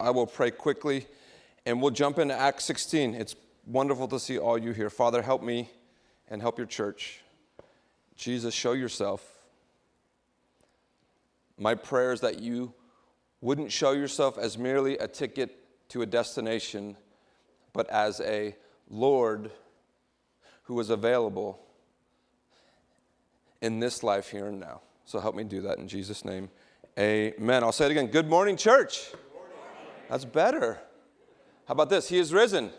I 0.00 0.10
will 0.10 0.26
pray 0.26 0.50
quickly 0.50 1.06
and 1.66 1.82
we'll 1.82 1.90
jump 1.90 2.18
into 2.18 2.34
Acts 2.34 2.64
16. 2.64 3.14
It's 3.14 3.36
wonderful 3.66 4.08
to 4.08 4.18
see 4.18 4.38
all 4.38 4.56
you 4.56 4.72
here. 4.72 4.90
Father, 4.90 5.22
help 5.22 5.42
me 5.42 5.70
and 6.28 6.40
help 6.40 6.58
your 6.58 6.66
church. 6.66 7.20
Jesus, 8.16 8.54
show 8.54 8.72
yourself. 8.72 9.38
My 11.58 11.74
prayer 11.74 12.12
is 12.12 12.20
that 12.20 12.40
you 12.40 12.72
wouldn't 13.40 13.72
show 13.72 13.92
yourself 13.92 14.38
as 14.38 14.58
merely 14.58 14.98
a 14.98 15.08
ticket 15.08 15.56
to 15.90 16.02
a 16.02 16.06
destination, 16.06 16.96
but 17.72 17.88
as 17.90 18.20
a 18.20 18.56
Lord 18.88 19.50
who 20.64 20.78
is 20.80 20.90
available 20.90 21.60
in 23.60 23.80
this 23.80 24.02
life 24.02 24.30
here 24.30 24.46
and 24.46 24.60
now. 24.60 24.80
So 25.04 25.20
help 25.20 25.34
me 25.34 25.44
do 25.44 25.62
that 25.62 25.78
in 25.78 25.88
Jesus' 25.88 26.24
name. 26.24 26.50
Amen. 26.98 27.62
I'll 27.62 27.72
say 27.72 27.86
it 27.86 27.90
again. 27.90 28.08
Good 28.08 28.28
morning, 28.28 28.56
church. 28.56 29.12
That's 30.08 30.24
better. 30.24 30.78
How 31.66 31.72
about 31.72 31.90
this? 31.90 32.08
He 32.08 32.18
is 32.18 32.32
risen. 32.32 32.70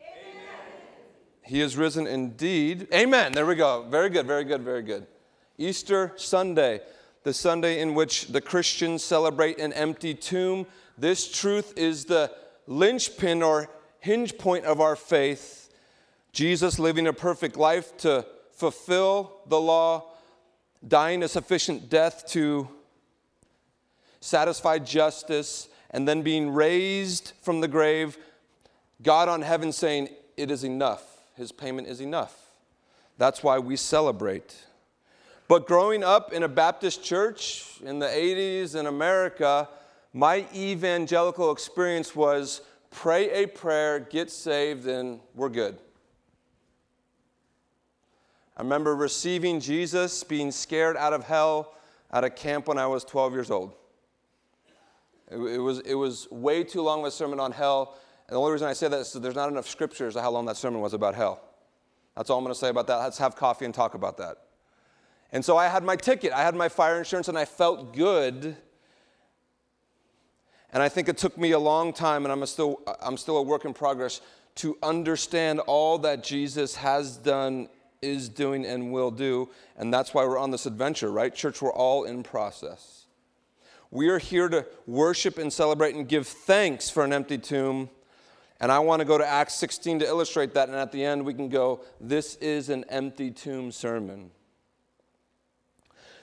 Amen. 0.00 0.46
He 1.42 1.60
is 1.60 1.76
risen 1.76 2.06
indeed. 2.06 2.88
Amen. 2.92 3.32
There 3.32 3.46
we 3.46 3.54
go. 3.54 3.86
Very 3.88 4.10
good, 4.10 4.26
very 4.26 4.44
good, 4.44 4.62
very 4.62 4.82
good. 4.82 5.06
Easter 5.58 6.12
Sunday, 6.16 6.80
the 7.22 7.32
Sunday 7.32 7.80
in 7.80 7.94
which 7.94 8.28
the 8.28 8.40
Christians 8.40 9.04
celebrate 9.04 9.58
an 9.58 9.72
empty 9.74 10.12
tomb. 10.14 10.66
This 10.98 11.30
truth 11.30 11.74
is 11.76 12.06
the 12.06 12.32
linchpin 12.66 13.42
or 13.42 13.68
hinge 14.00 14.36
point 14.36 14.64
of 14.64 14.80
our 14.80 14.96
faith. 14.96 15.70
Jesus 16.32 16.78
living 16.78 17.06
a 17.06 17.12
perfect 17.12 17.56
life 17.56 17.96
to 17.98 18.26
fulfill 18.50 19.40
the 19.46 19.60
law, 19.60 20.10
dying 20.86 21.22
a 21.22 21.28
sufficient 21.28 21.88
death 21.88 22.26
to 22.28 22.68
satisfy 24.20 24.78
justice, 24.78 25.68
and 25.92 26.08
then 26.08 26.22
being 26.22 26.50
raised 26.50 27.32
from 27.42 27.60
the 27.60 27.68
grave. 27.68 28.16
God 29.02 29.28
on 29.28 29.42
heaven 29.42 29.72
saying, 29.72 30.08
It 30.36 30.50
is 30.50 30.64
enough. 30.64 31.04
His 31.36 31.52
payment 31.52 31.88
is 31.88 32.00
enough. 32.00 32.36
That's 33.18 33.42
why 33.42 33.58
we 33.58 33.76
celebrate. 33.76 34.56
But 35.48 35.66
growing 35.66 36.02
up 36.02 36.32
in 36.32 36.42
a 36.42 36.48
Baptist 36.48 37.04
church 37.04 37.66
in 37.84 37.98
the 37.98 38.06
80s 38.06 38.74
in 38.74 38.86
America, 38.86 39.68
my 40.12 40.46
evangelical 40.54 41.50
experience 41.52 42.16
was 42.16 42.62
pray 42.90 43.30
a 43.42 43.46
prayer, 43.46 44.00
get 44.00 44.30
saved, 44.30 44.86
and 44.86 45.20
we're 45.34 45.48
good. 45.48 45.78
I 48.56 48.62
remember 48.62 48.94
receiving 48.94 49.60
Jesus, 49.60 50.22
being 50.24 50.50
scared 50.50 50.96
out 50.96 51.12
of 51.12 51.24
hell 51.24 51.74
at 52.10 52.24
a 52.24 52.30
camp 52.30 52.68
when 52.68 52.78
I 52.78 52.86
was 52.86 53.04
12 53.04 53.32
years 53.32 53.50
old. 53.50 53.74
It, 55.32 55.58
was, 55.58 55.80
it 55.80 55.94
was 55.94 56.30
way 56.30 56.62
too 56.64 56.82
long 56.82 57.00
of 57.00 57.06
a 57.06 57.10
sermon 57.10 57.40
on 57.40 57.52
hell. 57.52 57.98
And 58.28 58.34
the 58.34 58.40
only 58.40 58.52
reason 58.52 58.68
I 58.68 58.72
say 58.72 58.88
that 58.88 59.00
is 59.00 59.12
there's 59.12 59.34
not 59.34 59.48
enough 59.48 59.68
scriptures 59.68 60.16
of 60.16 60.22
how 60.22 60.30
long 60.30 60.46
that 60.46 60.56
sermon 60.56 60.80
was 60.80 60.94
about 60.94 61.14
hell. 61.14 61.42
That's 62.16 62.30
all 62.30 62.38
I'm 62.38 62.44
going 62.44 62.54
to 62.54 62.58
say 62.58 62.68
about 62.68 62.86
that. 62.88 62.96
Let's 62.96 63.18
have 63.18 63.36
coffee 63.36 63.64
and 63.64 63.74
talk 63.74 63.94
about 63.94 64.18
that. 64.18 64.36
And 65.32 65.42
so 65.42 65.56
I 65.56 65.68
had 65.68 65.82
my 65.82 65.96
ticket, 65.96 66.32
I 66.32 66.42
had 66.42 66.54
my 66.54 66.68
fire 66.68 66.98
insurance, 66.98 67.28
and 67.28 67.38
I 67.38 67.46
felt 67.46 67.94
good. 67.94 68.56
And 70.72 70.82
I 70.82 70.88
think 70.88 71.08
it 71.08 71.16
took 71.16 71.38
me 71.38 71.52
a 71.52 71.58
long 71.58 71.92
time, 71.92 72.24
and 72.24 72.32
I'm 72.32 72.44
still, 72.46 72.80
I'm 73.00 73.16
still 73.16 73.38
a 73.38 73.42
work 73.42 73.64
in 73.64 73.72
progress, 73.72 74.20
to 74.56 74.76
understand 74.82 75.60
all 75.60 75.96
that 75.98 76.22
Jesus 76.22 76.76
has 76.76 77.16
done, 77.16 77.68
is 78.02 78.28
doing, 78.28 78.66
and 78.66 78.92
will 78.92 79.10
do. 79.10 79.48
And 79.76 79.92
that's 79.92 80.12
why 80.12 80.24
we're 80.26 80.38
on 80.38 80.50
this 80.50 80.66
adventure, 80.66 81.10
right? 81.10 81.34
Church, 81.34 81.62
we're 81.62 81.72
all 81.72 82.04
in 82.04 82.22
process. 82.22 83.01
We 83.92 84.08
are 84.08 84.18
here 84.18 84.48
to 84.48 84.66
worship 84.86 85.36
and 85.36 85.52
celebrate 85.52 85.94
and 85.94 86.08
give 86.08 86.26
thanks 86.26 86.88
for 86.88 87.04
an 87.04 87.12
empty 87.12 87.36
tomb. 87.36 87.90
And 88.58 88.72
I 88.72 88.78
want 88.78 89.00
to 89.00 89.04
go 89.04 89.18
to 89.18 89.26
Acts 89.26 89.54
16 89.56 89.98
to 89.98 90.06
illustrate 90.06 90.54
that. 90.54 90.70
And 90.70 90.78
at 90.78 90.92
the 90.92 91.04
end, 91.04 91.26
we 91.26 91.34
can 91.34 91.50
go, 91.50 91.82
This 92.00 92.36
is 92.36 92.70
an 92.70 92.84
empty 92.88 93.30
tomb 93.30 93.70
sermon. 93.70 94.30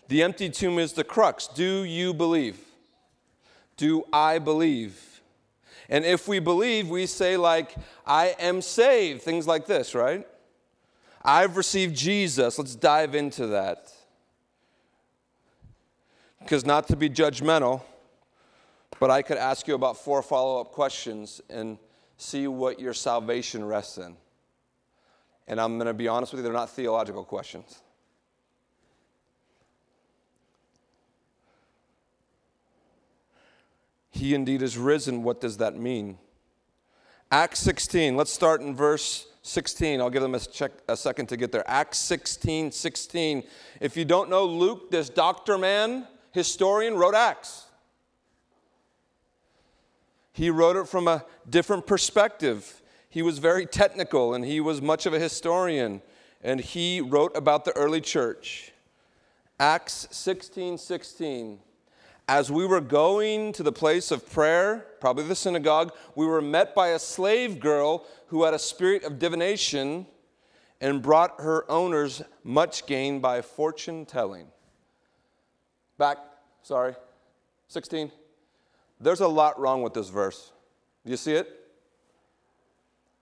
The 0.07 0.23
empty 0.23 0.49
tomb 0.49 0.79
is 0.79 0.94
the 0.94 1.03
crux. 1.03 1.47
Do 1.47 1.83
you 1.83 2.11
believe? 2.11 2.59
Do 3.77 4.03
I 4.11 4.39
believe? 4.39 5.21
And 5.89 6.03
if 6.03 6.27
we 6.27 6.39
believe, 6.39 6.89
we 6.89 7.05
say, 7.05 7.38
like, 7.38 7.75
I 8.03 8.35
am 8.39 8.63
saved, 8.63 9.21
things 9.21 9.45
like 9.45 9.67
this, 9.67 9.94
right? 9.94 10.27
I've 11.23 11.55
received 11.55 11.95
Jesus. 11.95 12.57
Let's 12.57 12.75
dive 12.75 13.13
into 13.13 13.45
that. 13.47 13.94
Because 16.39 16.66
not 16.66 16.88
to 16.88 16.95
be 16.95 17.09
judgmental, 17.09 17.81
but 19.00 19.11
I 19.11 19.22
could 19.22 19.38
ask 19.38 19.67
you 19.67 19.75
about 19.75 19.97
four 19.97 20.22
follow 20.22 20.59
up 20.61 20.72
questions 20.72 21.41
and 21.50 21.77
see 22.17 22.47
what 22.47 22.79
your 22.79 22.94
salvation 22.94 23.63
rests 23.66 23.97
in. 23.97 24.16
And 25.47 25.59
I'm 25.59 25.77
going 25.77 25.88
to 25.88 25.94
be 25.94 26.07
honest 26.07 26.31
with 26.31 26.39
you, 26.39 26.44
they're 26.44 26.53
not 26.53 26.69
theological 26.69 27.23
questions. 27.23 27.81
He 34.11 34.35
indeed 34.35 34.61
is 34.61 34.77
risen. 34.77 35.23
What 35.23 35.39
does 35.39 35.57
that 35.57 35.77
mean? 35.77 36.17
Acts 37.31 37.59
16, 37.59 38.17
let's 38.17 38.33
start 38.33 38.59
in 38.61 38.75
verse 38.75 39.27
16. 39.44 40.01
I'll 40.01 40.09
give 40.09 40.21
them 40.21 40.35
a, 40.35 40.39
check, 40.39 40.71
a 40.88 40.97
second 40.97 41.27
to 41.27 41.38
get 41.38 41.51
there. 41.51 41.63
Acts 41.69 42.00
16, 42.00 42.71
16. 42.71 43.44
If 43.79 43.95
you 43.95 44.03
don't 44.03 44.29
know 44.29 44.45
Luke, 44.45 44.91
this 44.91 45.09
doctor 45.09 45.57
man, 45.57 46.07
historian, 46.31 46.95
wrote 46.95 47.16
Acts. 47.16 47.66
He 50.31 50.50
wrote 50.50 50.75
it 50.75 50.88
from 50.88 51.07
a 51.07 51.25
different 51.50 51.85
perspective. 51.85 52.81
He 53.09 53.22
was 53.22 53.40
very 53.40 53.66
technical 53.66 54.34
and 54.34 54.45
he 54.45 54.59
was 54.59 54.81
much 54.81 55.06
of 55.06 55.13
a 55.13 55.19
historian. 55.19 56.01
And 56.41 56.59
he 56.62 57.01
wrote 57.01 57.35
about 57.35 57.66
the 57.66 57.75
early 57.75 58.00
church. 58.00 58.72
Acts 59.59 60.07
16, 60.12 60.78
16 60.78 61.59
as 62.29 62.51
we 62.51 62.63
were 62.63 62.79
going 62.79 63.51
to 63.51 63.63
the 63.63 63.72
place 63.72 64.12
of 64.12 64.31
prayer, 64.31 64.85
probably 65.01 65.23
the 65.23 65.34
synagogue, 65.34 65.91
we 66.13 66.28
were 66.28 66.44
met 66.44 66.75
by 66.75 66.89
a 66.89 67.00
slave 67.00 67.59
girl 67.59 68.06
who 68.28 68.44
had 68.44 68.53
a 68.53 68.59
spirit 68.59 69.03
of 69.03 69.18
divination 69.18 70.06
and 70.79 71.01
brought 71.01 71.41
her 71.41 71.69
owners 71.72 72.22
much 72.44 72.85
gain 72.85 73.19
by 73.19 73.41
fortune 73.41 74.06
telling. 74.06 74.45
Back, 75.99 76.17
sorry, 76.63 76.95
16. 77.67 78.09
There's 79.01 79.19
a 79.19 79.27
lot 79.27 79.59
wrong 79.59 79.81
with 79.81 79.93
this 79.93 80.07
verse. 80.07 80.53
Do 81.05 81.11
you 81.11 81.17
see 81.17 81.33
it? 81.33 81.53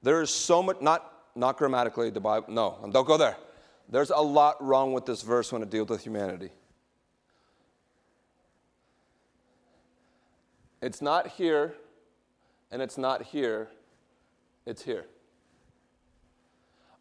There 0.04 0.22
is 0.22 0.30
so 0.30 0.62
much, 0.62 0.80
not, 0.80 1.12
not 1.36 1.58
grammatically, 1.58 2.12
the 2.12 2.20
Bible, 2.20 2.54
no, 2.54 2.78
don't 2.92 3.08
go 3.08 3.18
there. 3.18 3.36
There's 3.90 4.12
a 4.12 4.22
lot 4.22 4.64
wrong 4.64 4.94
with 4.94 5.08
this 5.08 5.24
verse 5.24 5.52
when 5.52 5.64
it 5.64 5.72
deals 5.72 5.90
with 5.90 6.04
humanity. 6.04 6.52
It's 10.80 11.02
not 11.02 11.30
here, 11.30 11.74
and 12.70 12.80
it's 12.80 12.98
not 12.98 13.24
here, 13.24 13.70
it's 14.68 14.84
here. 14.84 15.06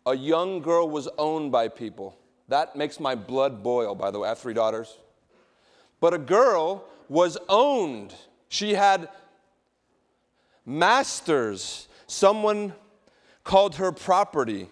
A 0.06 0.16
young 0.16 0.62
girl 0.62 0.88
was 0.88 1.06
owned 1.18 1.52
by 1.52 1.68
people. 1.68 2.16
That 2.48 2.76
makes 2.76 2.98
my 2.98 3.14
blood 3.14 3.62
boil, 3.62 3.94
by 3.94 4.10
the 4.10 4.20
way. 4.20 4.26
I 4.26 4.30
have 4.30 4.38
three 4.38 4.54
daughters. 4.54 4.96
But 6.00 6.14
a 6.14 6.18
girl 6.18 6.84
was 7.08 7.38
owned. 7.48 8.14
She 8.48 8.74
had 8.74 9.08
masters. 10.64 11.88
Someone 12.06 12.74
called 13.44 13.76
her 13.76 13.92
property. 13.92 14.68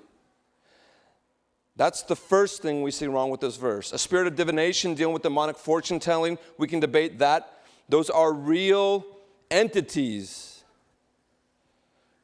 That's 1.76 2.02
the 2.02 2.16
first 2.16 2.62
thing 2.62 2.82
we 2.82 2.90
see 2.90 3.06
wrong 3.06 3.30
with 3.30 3.40
this 3.40 3.56
verse. 3.56 3.92
A 3.92 3.98
spirit 3.98 4.26
of 4.26 4.36
divination 4.36 4.94
dealing 4.94 5.12
with 5.12 5.22
demonic 5.22 5.56
fortune 5.56 5.98
telling, 5.98 6.38
we 6.56 6.68
can 6.68 6.78
debate 6.78 7.18
that. 7.18 7.62
Those 7.88 8.10
are 8.10 8.32
real 8.32 9.04
entities. 9.50 10.62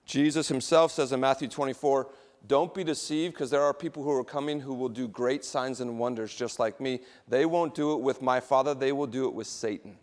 Jesus 0.05 0.49
himself 0.49 0.93
says 0.93 1.13
in 1.13 1.21
Matthew 1.21 1.49
24, 1.49 2.09
don't 2.47 2.75
be 2.75 2.85
deceived 2.85 3.35
because 3.35 3.51
there 3.51 3.63
are 3.63 3.75
people 3.75 4.03
who 4.03 4.11
are 4.13 4.25
coming 4.25 4.61
who 4.61 4.75
will 4.75 4.89
do 4.89 5.07
great 5.07 5.45
signs 5.45 5.81
and 5.81 5.99
wonders 5.99 6.35
just 6.35 6.59
like 6.59 6.81
me. 6.81 7.01
They 7.29 7.47
won't 7.47 7.75
do 7.75 7.93
it 7.93 8.01
with 8.01 8.23
my 8.23 8.41
Father, 8.41 8.75
they 8.75 8.93
will 8.93 9.07
do 9.07 9.27
it 9.27 9.35
with 9.35 9.47
Satan. 9.47 9.97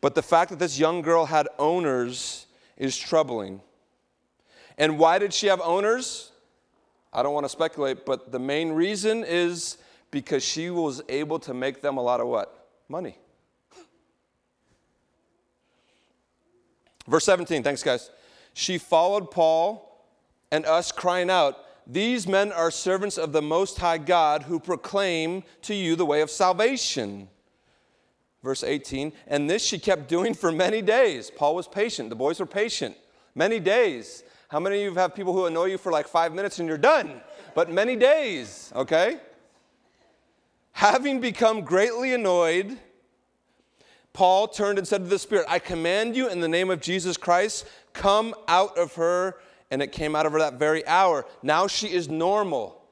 But 0.00 0.14
the 0.14 0.22
fact 0.22 0.50
that 0.50 0.58
this 0.58 0.78
young 0.78 1.02
girl 1.02 1.26
had 1.26 1.48
owners 1.58 2.46
is 2.76 2.98
troubling. 2.98 3.60
And 4.76 4.98
why 4.98 5.18
did 5.18 5.32
she 5.32 5.46
have 5.46 5.60
owners? 5.60 6.32
I 7.12 7.22
don't 7.22 7.34
want 7.34 7.44
to 7.44 7.50
speculate, 7.50 8.04
but 8.04 8.32
the 8.32 8.38
main 8.38 8.72
reason 8.72 9.22
is 9.22 9.76
because 10.10 10.42
she 10.42 10.70
was 10.70 11.02
able 11.08 11.38
to 11.40 11.54
make 11.54 11.82
them 11.82 11.98
a 11.98 12.02
lot 12.02 12.20
of 12.20 12.26
what? 12.26 12.62
money. 12.92 13.16
Verse 17.08 17.24
17, 17.24 17.62
thanks, 17.62 17.82
guys. 17.82 18.10
She 18.54 18.78
followed 18.78 19.30
Paul 19.30 19.88
and 20.50 20.66
us, 20.66 20.92
crying 20.92 21.30
out, 21.30 21.56
These 21.86 22.26
men 22.26 22.52
are 22.52 22.70
servants 22.70 23.18
of 23.18 23.32
the 23.32 23.42
Most 23.42 23.78
High 23.78 23.98
God 23.98 24.44
who 24.44 24.60
proclaim 24.60 25.42
to 25.62 25.74
you 25.74 25.96
the 25.96 26.06
way 26.06 26.20
of 26.20 26.30
salvation. 26.30 27.28
Verse 28.42 28.64
18, 28.64 29.12
and 29.28 29.48
this 29.48 29.64
she 29.64 29.78
kept 29.78 30.08
doing 30.08 30.34
for 30.34 30.50
many 30.50 30.82
days. 30.82 31.30
Paul 31.30 31.54
was 31.54 31.68
patient. 31.68 32.10
The 32.10 32.16
boys 32.16 32.40
were 32.40 32.46
patient. 32.46 32.96
Many 33.34 33.60
days. 33.60 34.24
How 34.48 34.60
many 34.60 34.84
of 34.84 34.92
you 34.92 34.98
have 34.98 35.14
people 35.14 35.32
who 35.32 35.46
annoy 35.46 35.66
you 35.66 35.78
for 35.78 35.92
like 35.92 36.08
five 36.08 36.34
minutes 36.34 36.58
and 36.58 36.68
you're 36.68 36.76
done? 36.76 37.22
But 37.54 37.70
many 37.70 37.96
days, 37.96 38.72
okay? 38.74 39.18
Having 40.72 41.20
become 41.20 41.62
greatly 41.62 42.12
annoyed, 42.12 42.78
Paul 44.12 44.48
turned 44.48 44.78
and 44.78 44.86
said 44.86 45.04
to 45.04 45.08
the 45.08 45.18
Spirit, 45.18 45.46
I 45.48 45.58
command 45.58 46.16
you 46.16 46.28
in 46.28 46.40
the 46.40 46.48
name 46.48 46.68
of 46.70 46.80
Jesus 46.80 47.16
Christ, 47.16 47.66
come 47.92 48.34
out 48.48 48.76
of 48.78 48.94
her. 48.94 49.36
And 49.70 49.80
it 49.82 49.90
came 49.90 50.14
out 50.14 50.26
of 50.26 50.32
her 50.32 50.38
that 50.40 50.54
very 50.54 50.86
hour. 50.86 51.24
Now 51.42 51.66
she 51.66 51.92
is 51.92 52.08
normal. 52.08 52.82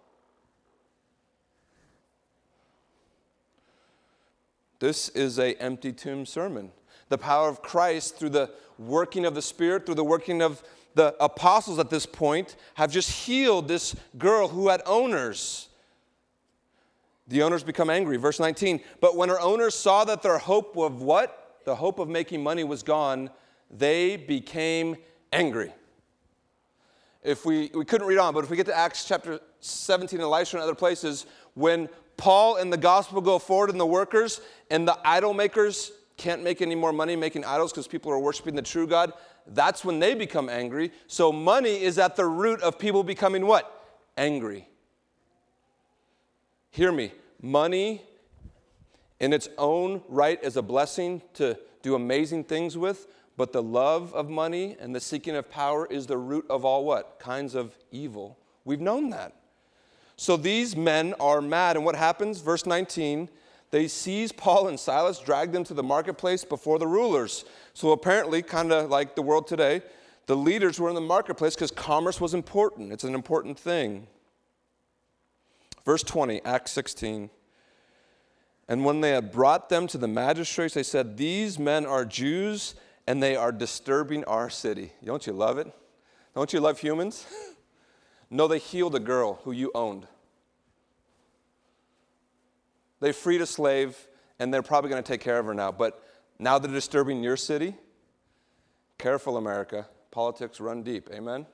This 4.79 5.11
is 5.11 5.39
a 5.39 5.55
empty 5.63 5.93
tomb 5.93 6.25
sermon. 6.25 6.73
The 7.11 7.19
power 7.19 7.49
of 7.49 7.61
Christ 7.61 8.17
through 8.17 8.31
the 8.31 8.51
working 8.79 9.27
of 9.27 9.35
the 9.35 9.43
Spirit, 9.43 9.85
through 9.85 9.97
the 9.97 10.05
working 10.05 10.41
of 10.41 10.63
the 10.95 11.15
apostles 11.21 11.79
at 11.79 11.91
this 11.91 12.07
point, 12.07 12.57
have 12.75 12.91
just 12.91 13.11
healed 13.11 13.69
this 13.69 13.95
girl 14.17 14.49
who 14.49 14.69
had 14.69 14.81
owners. 14.87 15.69
The 17.29 17.43
owners 17.43 17.63
become 17.63 17.91
angry. 17.91 18.17
Verse 18.17 18.41
19. 18.41 18.81
But 19.01 19.17
when 19.17 19.29
her 19.29 19.41
owners 19.41 19.75
saw 19.75 20.05
that 20.05 20.23
their 20.23 20.39
hope 20.39 20.77
of 20.77 21.03
what? 21.03 21.61
The 21.67 21.77
hope 21.77 21.99
of 21.99 22.09
making 22.09 22.43
money 22.43 22.65
was 22.65 22.83
gone, 22.83 23.29
they 23.71 24.17
became 24.17 24.97
angry. 25.33 25.73
If 27.23 27.45
we, 27.45 27.71
we 27.75 27.85
couldn't 27.85 28.07
read 28.07 28.19
on, 28.19 28.33
but 28.35 28.45
if 28.45 28.51
we 28.51 28.57
get 28.57 28.67
to 28.67 28.77
Acts 28.77 29.05
chapter 29.05 29.41
17 29.61 30.21
and 30.21 30.29
Lystra 30.29 30.59
and 30.59 30.65
other 30.65 30.75
places, 30.75 31.27
when 31.55 31.89
Paul 32.17 32.57
and 32.57 32.73
the 32.73 32.79
gospel 32.79 33.21
go 33.21 33.39
forward 33.39 33.71
and 33.71 33.79
the 33.79 33.87
workers 33.87 34.41
and 34.71 34.89
the 34.89 34.99
idol 35.05 35.35
makers 35.35 35.93
can't 36.17 36.43
make 36.43 36.61
any 36.61 36.75
more 36.75 36.93
money 36.93 37.17
making 37.17 37.45
idols 37.45 37.73
because 37.73 37.87
people 37.87 38.13
are 38.13 38.19
worshiping 38.19 38.55
the 38.55 38.63
true 38.63 38.87
God, 38.87 39.13
that's 39.47 39.85
when 39.85 39.99
they 39.99 40.15
become 40.15 40.49
angry. 40.49 40.93
So 41.07 41.33
money 41.33 41.83
is 41.83 41.99
at 41.99 42.17
the 42.17 42.27
root 42.27 42.61
of 42.63 42.79
people 42.79 43.03
becoming 43.03 43.47
what? 43.47 43.99
Angry. 44.17 44.69
Hear 46.71 46.93
me. 46.93 47.13
Money 47.43 48.03
in 49.19 49.33
its 49.33 49.49
own 49.59 50.03
right 50.09 50.43
is 50.43 50.57
a 50.57 50.63
blessing 50.63 51.23
to 51.35 51.59
do 51.83 51.95
amazing 51.95 52.45
things 52.45 52.77
with, 52.77 53.07
but 53.41 53.55
the 53.55 53.63
love 53.63 54.13
of 54.13 54.29
money 54.29 54.77
and 54.79 54.95
the 54.95 55.01
seeking 55.01 55.35
of 55.35 55.51
power 55.51 55.87
is 55.87 56.07
the 56.07 56.19
root 56.19 56.45
of 56.51 56.63
all 56.63 56.85
what? 56.85 57.19
Kinds 57.19 57.55
of 57.55 57.75
evil. 57.91 58.37
We've 58.67 58.83
known 58.83 59.09
that. 59.11 59.33
So 60.19 60.37
these 60.37 60.77
men 60.77 61.15
are 61.19 61.41
mad. 61.41 61.77
And 61.77 61.87
what 61.87 61.97
happens? 61.97 62.43
Verse 62.43 62.67
19 62.67 63.31
they 63.71 63.89
seize 63.89 64.31
Paul 64.31 64.69
and 64.69 64.79
Silas, 64.79 65.21
drag 65.21 65.53
them 65.53 65.65
to 65.65 65.73
the 65.73 65.83
marketplace 65.83 66.45
before 66.45 66.79
the 66.79 66.87
rulers. 66.87 67.47
So 67.73 67.93
apparently, 67.93 68.43
kind 68.43 68.73
of 68.73 68.91
like 68.91 69.15
the 69.17 69.23
world 69.23 69.47
today, 69.47 69.81
the 70.27 70.37
leaders 70.37 70.79
were 70.79 70.91
in 70.91 70.95
the 70.95 71.01
marketplace 71.01 71.55
because 71.55 71.71
commerce 71.71 72.21
was 72.21 72.35
important. 72.35 72.93
It's 72.93 73.05
an 73.05 73.15
important 73.15 73.59
thing. 73.59 74.07
Verse 75.87 76.03
20, 76.03 76.45
Acts 76.45 76.73
16. 76.73 77.31
And 78.69 78.85
when 78.85 79.01
they 79.01 79.13
had 79.13 79.33
brought 79.33 79.71
them 79.71 79.87
to 79.87 79.97
the 79.97 80.09
magistrates, 80.09 80.75
they 80.75 80.83
said, 80.83 81.17
These 81.17 81.59
men 81.59 81.87
are 81.87 82.05
Jews 82.05 82.75
and 83.07 83.23
they 83.23 83.37
are 83.37 83.53
disturbing 83.53 84.25
our 84.25 84.51
city. 84.51 84.93
Don't 85.05 85.27
you 85.27 85.33
love 85.33 85.59
it? 85.59 85.73
Don't 86.35 86.53
you 86.53 86.61
love 86.61 86.79
humans? 86.79 87.27
No, 88.31 88.47
they 88.47 88.59
healed 88.59 88.95
a 88.95 89.01
girl 89.01 89.41
who 89.43 89.51
you 89.51 89.73
owned. 89.75 90.07
They 93.01 93.13
freed 93.13 93.41
a 93.41 93.47
slave, 93.47 93.97
and 94.39 94.55
they're 94.55 94.63
probably 94.63 94.89
going 94.89 95.03
to 95.03 95.13
take 95.13 95.21
care 95.21 95.39
of 95.39 95.47
her 95.47 95.55
now. 95.55 95.73
But 95.73 96.01
now 96.39 96.59
they're 96.59 96.71
disturbing 96.71 97.25
your 97.25 97.37
city. 97.37 97.75
Careful, 98.99 99.37
America. 99.37 99.89
Politics 100.11 100.61
run 100.61 100.83
deep. 100.83 101.09
Amen? 101.13 101.47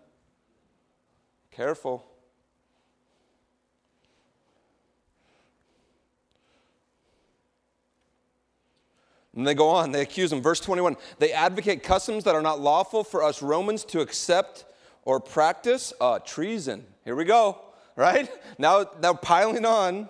Careful. 1.50 2.04
And 9.37 9.47
they 9.47 9.55
go 9.55 9.69
on, 9.69 9.93
they 9.93 10.00
accuse 10.00 10.33
him. 10.33 10.43
Verse 10.43 10.61
21 10.61 10.97
they 11.19 11.33
advocate 11.33 11.83
customs 11.83 12.25
that 12.25 12.35
are 12.35 12.43
not 12.43 12.61
lawful 12.61 13.05
for 13.05 13.23
us 13.23 13.43
Romans 13.43 13.85
to 13.85 14.00
accept 14.00 14.65
or 15.05 15.21
practice 15.21 15.93
uh, 16.00 16.19
treason. 16.19 16.85
Here 17.05 17.15
we 17.15 17.25
go, 17.25 17.61
right? 17.94 18.29
Now, 18.59 18.87
now 19.00 19.15
piling 19.15 19.65
on. 19.65 20.09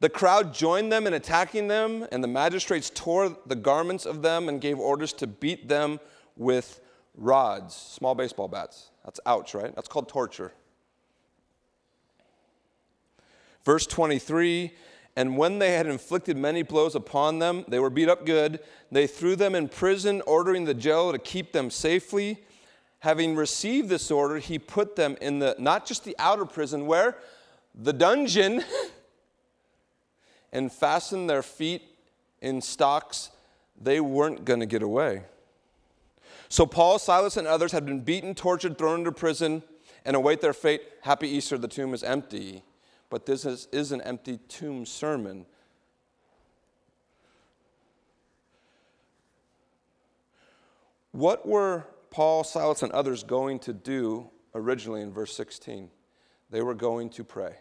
The 0.00 0.10
crowd 0.10 0.52
joined 0.52 0.92
them 0.92 1.06
in 1.06 1.14
attacking 1.14 1.68
them, 1.68 2.06
and 2.12 2.22
the 2.22 2.28
magistrates 2.28 2.90
tore 2.90 3.38
the 3.46 3.54
garments 3.54 4.04
of 4.04 4.20
them 4.20 4.50
and 4.50 4.60
gave 4.60 4.78
orders 4.78 5.14
to 5.14 5.26
beat 5.26 5.68
them 5.68 5.98
with 6.36 6.80
rods, 7.16 7.74
small 7.74 8.14
baseball 8.14 8.48
bats. 8.48 8.90
That's 9.04 9.20
ouch, 9.24 9.54
right? 9.54 9.74
That's 9.74 9.88
called 9.88 10.08
torture. 10.08 10.52
Verse 13.64 13.86
23 13.86 14.74
And 15.16 15.36
when 15.36 15.58
they 15.60 15.72
had 15.74 15.86
inflicted 15.86 16.36
many 16.36 16.62
blows 16.62 16.94
upon 16.94 17.38
them, 17.38 17.64
they 17.68 17.78
were 17.78 17.90
beat 17.90 18.08
up 18.08 18.26
good. 18.26 18.60
They 18.90 19.06
threw 19.06 19.36
them 19.36 19.54
in 19.54 19.68
prison, 19.68 20.22
ordering 20.26 20.64
the 20.64 20.74
jailer 20.74 21.12
to 21.12 21.18
keep 21.18 21.52
them 21.52 21.70
safely 21.70 22.44
having 23.04 23.36
received 23.36 23.90
this 23.90 24.10
order, 24.10 24.38
he 24.38 24.58
put 24.58 24.96
them 24.96 25.14
in 25.20 25.38
the, 25.38 25.54
not 25.58 25.84
just 25.84 26.04
the 26.04 26.16
outer 26.18 26.46
prison, 26.46 26.86
where? 26.86 27.18
The 27.74 27.92
dungeon, 27.92 28.64
and 30.54 30.72
fastened 30.72 31.28
their 31.28 31.42
feet 31.42 31.82
in 32.40 32.62
stocks. 32.62 33.30
They 33.78 34.00
weren't 34.00 34.46
going 34.46 34.60
to 34.60 34.66
get 34.66 34.82
away. 34.82 35.24
So 36.48 36.64
Paul, 36.64 36.98
Silas, 36.98 37.36
and 37.36 37.46
others 37.46 37.72
had 37.72 37.84
been 37.84 38.00
beaten, 38.00 38.34
tortured, 38.34 38.78
thrown 38.78 39.00
into 39.00 39.12
prison, 39.12 39.62
and 40.06 40.16
await 40.16 40.40
their 40.40 40.54
fate. 40.54 40.80
Happy 41.02 41.28
Easter, 41.28 41.58
the 41.58 41.68
tomb 41.68 41.92
is 41.92 42.02
empty. 42.02 42.62
But 43.10 43.26
this 43.26 43.44
is, 43.44 43.68
is 43.72 43.92
an 43.92 44.00
empty 44.02 44.38
tomb 44.48 44.86
sermon. 44.86 45.46
What 51.12 51.46
were 51.46 51.86
Paul, 52.10 52.42
Silas, 52.42 52.82
and 52.82 52.90
others 52.92 53.22
going 53.22 53.60
to 53.60 53.72
do 53.72 54.30
originally 54.54 55.00
in 55.00 55.12
verse 55.12 55.34
16? 55.36 55.90
They 56.50 56.62
were 56.62 56.74
going 56.74 57.10
to 57.10 57.24
pray. 57.24 57.54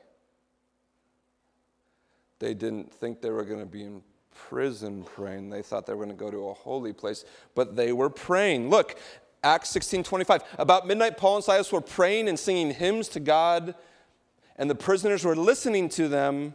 They 2.40 2.54
didn't 2.54 2.94
think 2.94 3.22
they 3.22 3.30
were 3.30 3.46
going 3.46 3.60
to 3.60 3.66
be 3.66 3.84
in 3.84 4.02
prison 4.34 5.04
praying. 5.04 5.50
They 5.50 5.62
thought 5.62 5.86
they 5.86 5.94
were 5.94 6.06
going 6.06 6.18
to 6.18 6.24
go 6.24 6.32
to 6.32 6.50
a 6.50 6.54
holy 6.54 6.94
place, 6.94 7.26
but 7.56 7.76
they 7.76 7.94
were 7.94 8.10
praying. 8.10 8.70
Look, 8.70 8.98
Acts 9.44 9.70
16 9.70 10.04
25. 10.04 10.44
About 10.58 10.88
midnight, 10.88 11.18
Paul 11.18 11.36
and 11.36 11.44
Silas 11.44 11.72
were 11.72 11.82
praying 11.82 12.28
and 12.28 12.40
singing 12.40 12.72
hymns 12.72 13.08
to 13.10 13.20
God, 13.20 13.76
and 14.58 14.70
the 14.70 14.76
prisoners 14.76 15.26
were 15.26 15.36
listening 15.36 15.90
to 15.90 16.08
them. 16.08 16.54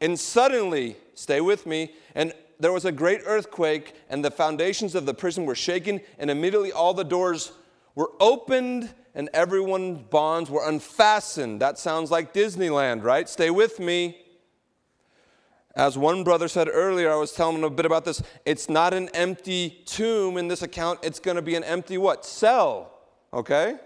And 0.00 0.18
suddenly, 0.18 0.96
stay 1.14 1.40
with 1.40 1.66
me, 1.66 1.92
and 2.14 2.32
there 2.60 2.72
was 2.72 2.84
a 2.84 2.92
great 2.92 3.20
earthquake, 3.26 3.94
and 4.08 4.24
the 4.24 4.30
foundations 4.30 4.94
of 4.94 5.06
the 5.06 5.14
prison 5.14 5.46
were 5.46 5.54
shaken, 5.54 6.00
and 6.18 6.30
immediately 6.30 6.72
all 6.72 6.94
the 6.94 7.04
doors 7.04 7.52
were 7.94 8.10
opened 8.20 8.92
and 9.14 9.30
everyone's 9.32 9.98
bonds 10.10 10.50
were 10.50 10.68
unfastened. 10.68 11.60
That 11.60 11.78
sounds 11.78 12.10
like 12.10 12.34
Disneyland, 12.34 13.04
right? 13.04 13.28
Stay 13.28 13.50
with 13.50 13.78
me. 13.78 14.18
As 15.76 15.98
one 15.98 16.22
brother 16.22 16.48
said 16.48 16.68
earlier, 16.70 17.12
I 17.12 17.16
was 17.16 17.32
telling 17.32 17.56
him 17.56 17.64
a 17.64 17.70
bit 17.70 17.86
about 17.86 18.04
this. 18.04 18.22
It's 18.44 18.68
not 18.68 18.94
an 18.94 19.08
empty 19.14 19.82
tomb 19.86 20.36
in 20.36 20.48
this 20.48 20.62
account, 20.62 21.00
it's 21.02 21.18
going 21.18 21.36
to 21.36 21.42
be 21.42 21.54
an 21.56 21.64
empty 21.64 21.98
what? 21.98 22.24
Cell. 22.24 22.92
Okay? 23.32 23.76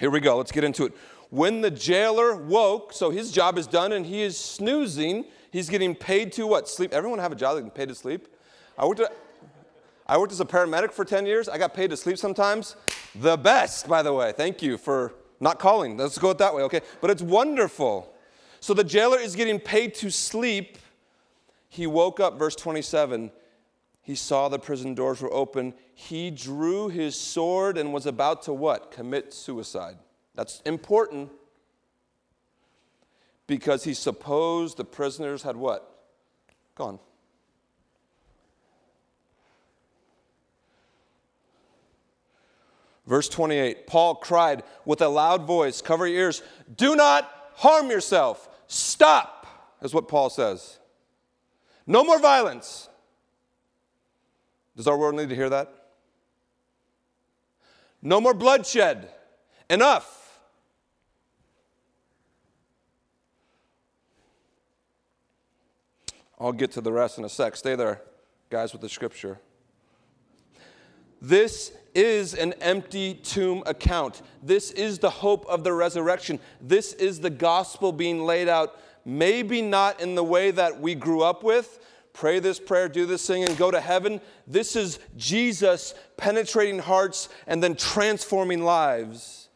Here 0.00 0.10
we 0.10 0.18
go. 0.18 0.36
Let's 0.38 0.50
get 0.50 0.64
into 0.64 0.86
it. 0.86 0.92
When 1.28 1.60
the 1.60 1.70
jailer 1.70 2.34
woke, 2.34 2.92
so 2.92 3.10
his 3.10 3.30
job 3.30 3.56
is 3.56 3.68
done 3.68 3.92
and 3.92 4.04
he 4.04 4.22
is 4.22 4.36
snoozing, 4.36 5.26
He's 5.50 5.68
getting 5.68 5.94
paid 5.94 6.32
to 6.32 6.46
what? 6.46 6.68
Sleep. 6.68 6.92
Everyone 6.92 7.18
have 7.18 7.32
a 7.32 7.36
job 7.36 7.56
that 7.56 7.74
paid 7.74 7.88
to 7.88 7.94
sleep? 7.94 8.28
I 8.78 8.86
worked, 8.86 9.00
at, 9.00 9.14
I 10.06 10.16
worked 10.16 10.32
as 10.32 10.40
a 10.40 10.44
paramedic 10.44 10.92
for 10.92 11.04
10 11.04 11.26
years. 11.26 11.48
I 11.48 11.58
got 11.58 11.74
paid 11.74 11.90
to 11.90 11.96
sleep 11.96 12.18
sometimes. 12.18 12.76
The 13.16 13.36
best, 13.36 13.88
by 13.88 14.02
the 14.02 14.12
way. 14.12 14.32
Thank 14.32 14.62
you 14.62 14.78
for 14.78 15.12
not 15.40 15.58
calling. 15.58 15.96
Let's 15.96 16.18
go 16.18 16.30
it 16.30 16.38
that 16.38 16.54
way, 16.54 16.62
okay? 16.62 16.80
But 17.00 17.10
it's 17.10 17.22
wonderful. 17.22 18.14
So 18.60 18.74
the 18.74 18.84
jailer 18.84 19.18
is 19.18 19.34
getting 19.34 19.58
paid 19.58 19.94
to 19.96 20.10
sleep. 20.10 20.78
He 21.68 21.86
woke 21.86 22.20
up, 22.20 22.38
verse 22.38 22.54
27. 22.54 23.32
He 24.02 24.14
saw 24.14 24.48
the 24.48 24.58
prison 24.58 24.94
doors 24.94 25.20
were 25.20 25.32
open. 25.32 25.74
He 25.94 26.30
drew 26.30 26.88
his 26.88 27.14
sword 27.14 27.76
and 27.76 27.92
was 27.92 28.06
about 28.06 28.42
to 28.42 28.52
what? 28.52 28.90
Commit 28.90 29.32
suicide. 29.32 29.98
That's 30.34 30.60
important 30.62 31.30
because 33.46 33.84
he 33.84 33.94
supposed 33.94 34.76
the 34.76 34.84
prisoners 34.84 35.42
had 35.42 35.56
what? 35.56 36.04
Gone. 36.74 36.98
Verse 43.06 43.28
28 43.28 43.88
Paul 43.88 44.14
cried 44.14 44.62
with 44.84 45.02
a 45.02 45.08
loud 45.08 45.44
voice, 45.46 45.82
Cover 45.82 46.06
your 46.06 46.20
ears, 46.22 46.42
do 46.76 46.94
not 46.94 47.28
harm 47.56 47.90
yourself. 47.90 48.48
Stop, 48.68 49.46
is 49.82 49.92
what 49.92 50.06
Paul 50.06 50.30
says. 50.30 50.78
No 51.88 52.04
more 52.04 52.20
violence. 52.20 52.88
Does 54.80 54.86
our 54.86 54.96
world 54.96 55.14
need 55.14 55.28
to 55.28 55.34
hear 55.34 55.50
that? 55.50 55.70
No 58.00 58.18
more 58.18 58.32
bloodshed. 58.32 59.10
Enough. 59.68 60.40
I'll 66.38 66.52
get 66.52 66.70
to 66.70 66.80
the 66.80 66.90
rest 66.90 67.18
in 67.18 67.26
a 67.26 67.28
sec. 67.28 67.56
Stay 67.56 67.74
there, 67.74 68.00
guys, 68.48 68.72
with 68.72 68.80
the 68.80 68.88
scripture. 68.88 69.38
This 71.20 71.72
is 71.94 72.32
an 72.32 72.54
empty 72.62 73.12
tomb 73.12 73.62
account. 73.66 74.22
This 74.42 74.70
is 74.70 74.98
the 74.98 75.10
hope 75.10 75.44
of 75.44 75.62
the 75.62 75.74
resurrection. 75.74 76.40
This 76.58 76.94
is 76.94 77.20
the 77.20 77.28
gospel 77.28 77.92
being 77.92 78.24
laid 78.24 78.48
out, 78.48 78.80
maybe 79.04 79.60
not 79.60 80.00
in 80.00 80.14
the 80.14 80.24
way 80.24 80.50
that 80.50 80.80
we 80.80 80.94
grew 80.94 81.20
up 81.20 81.42
with. 81.42 81.78
Pray 82.20 82.38
this 82.38 82.60
prayer, 82.60 82.86
do 82.86 83.06
this 83.06 83.26
thing, 83.26 83.44
and 83.44 83.56
go 83.56 83.70
to 83.70 83.80
heaven. 83.80 84.20
This 84.46 84.76
is 84.76 84.98
Jesus 85.16 85.94
penetrating 86.18 86.78
hearts 86.78 87.30
and 87.46 87.62
then 87.62 87.74
transforming 87.74 88.62
lives. 88.62 89.48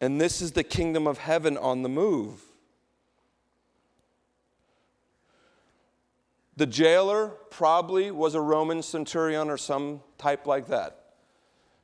And 0.00 0.18
this 0.18 0.40
is 0.40 0.52
the 0.52 0.64
kingdom 0.64 1.06
of 1.06 1.18
heaven 1.18 1.58
on 1.58 1.82
the 1.82 1.90
move. 1.90 2.40
The 6.56 6.64
jailer 6.64 7.28
probably 7.50 8.10
was 8.10 8.34
a 8.34 8.40
Roman 8.40 8.82
centurion 8.82 9.50
or 9.50 9.58
some 9.58 10.00
type 10.16 10.46
like 10.46 10.68
that. 10.68 11.10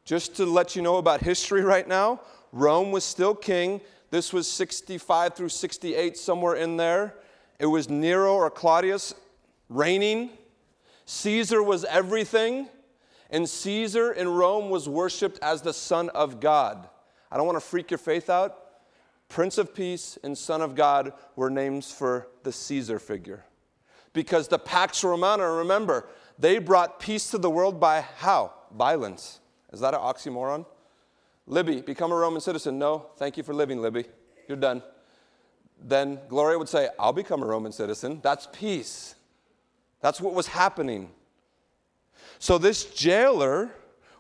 Just 0.07 0.37
to 0.37 0.47
let 0.47 0.75
you 0.75 0.81
know 0.81 0.97
about 0.97 1.21
history 1.21 1.61
right 1.61 1.87
now, 1.87 2.23
Rome 2.51 2.93
was 2.93 3.05
still 3.05 3.35
king. 3.35 3.83
This 4.11 4.33
was 4.33 4.51
65 4.51 5.35
through 5.35 5.51
68, 5.51 6.17
somewhere 6.17 6.55
in 6.55 6.79
there. 6.79 7.15
It 7.59 7.67
was 7.67 7.91
Nero 7.91 8.33
or 8.33 8.49
Claudius 8.51 9.15
reigning. 9.75 10.31
Caesar 11.07 11.63
was 11.63 11.85
everything. 11.85 12.69
And 13.31 13.49
Caesar 13.49 14.13
in 14.13 14.29
Rome 14.29 14.71
was 14.71 14.89
worshiped 14.89 15.39
as 15.43 15.63
the 15.63 15.73
Son 15.73 16.09
of 16.11 16.41
God. 16.41 16.89
I 17.31 17.37
don't 17.37 17.47
want 17.47 17.57
to 17.57 17.65
freak 17.67 17.91
your 17.91 17.99
faith 17.99 18.31
out. 18.31 18.59
Prince 19.29 19.59
of 19.59 19.75
Peace 19.75 20.19
and 20.23 20.37
Son 20.37 20.63
of 20.63 20.75
God 20.75 21.13
were 21.35 21.51
names 21.51 21.91
for 21.91 22.29
the 22.45 22.53
Caesar 22.53 22.99
figure 22.99 23.45
because 24.13 24.47
the 24.47 24.59
Pax 24.59 25.03
Romana, 25.03 25.51
remember, 25.51 26.07
they 26.39 26.59
brought 26.59 27.01
peace 27.01 27.31
to 27.31 27.39
the 27.39 27.51
world 27.51 27.81
by 27.81 28.03
how? 28.19 28.53
Violence. 28.73 29.41
Is 29.73 29.81
that 29.81 29.95
an 29.95 30.01
oxymoron? 30.01 30.67
Libby, 31.47 31.81
become 31.81 32.13
a 32.13 32.15
Roman 32.15 32.41
citizen. 32.41 32.79
No, 32.79 33.07
thank 33.17 33.37
you 33.37 33.43
for 33.43 33.53
living, 33.53 33.81
Libby. 33.81 34.05
You're 34.49 34.57
done. 34.57 34.83
Then 35.83 36.21
Gloria 36.29 36.59
would 36.59 36.69
say, 36.69 36.89
I'll 36.99 37.13
become 37.13 37.43
a 37.43 37.47
Roman 37.47 37.73
citizen. 37.73 38.21
That's 38.23 38.49
peace. 38.53 39.17
That's 40.05 40.21
what 40.21 40.35
was 40.35 40.49
happening. 40.49 41.09
So 42.39 42.59
this 42.59 42.85
jailer 42.85 43.71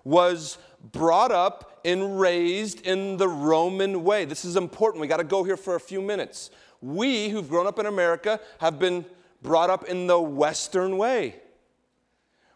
was 0.02 0.56
brought 0.80 1.30
up 1.30 1.78
and 1.84 2.18
raised 2.18 2.80
in 2.86 3.18
the 3.18 3.28
Roman 3.28 4.02
way. 4.02 4.24
This 4.24 4.46
is 4.46 4.56
important. 4.56 5.02
We 5.02 5.08
got 5.08 5.18
to 5.18 5.24
go 5.24 5.44
here 5.44 5.58
for 5.58 5.74
a 5.74 5.80
few 5.80 6.00
minutes. 6.00 6.48
We 6.80 7.28
who've 7.28 7.46
grown 7.46 7.66
up 7.66 7.78
in 7.78 7.84
America 7.84 8.40
have 8.60 8.78
been 8.78 9.04
brought 9.42 9.68
up 9.68 9.84
in 9.84 10.06
the 10.06 10.18
Western 10.18 10.96
way. 10.96 11.36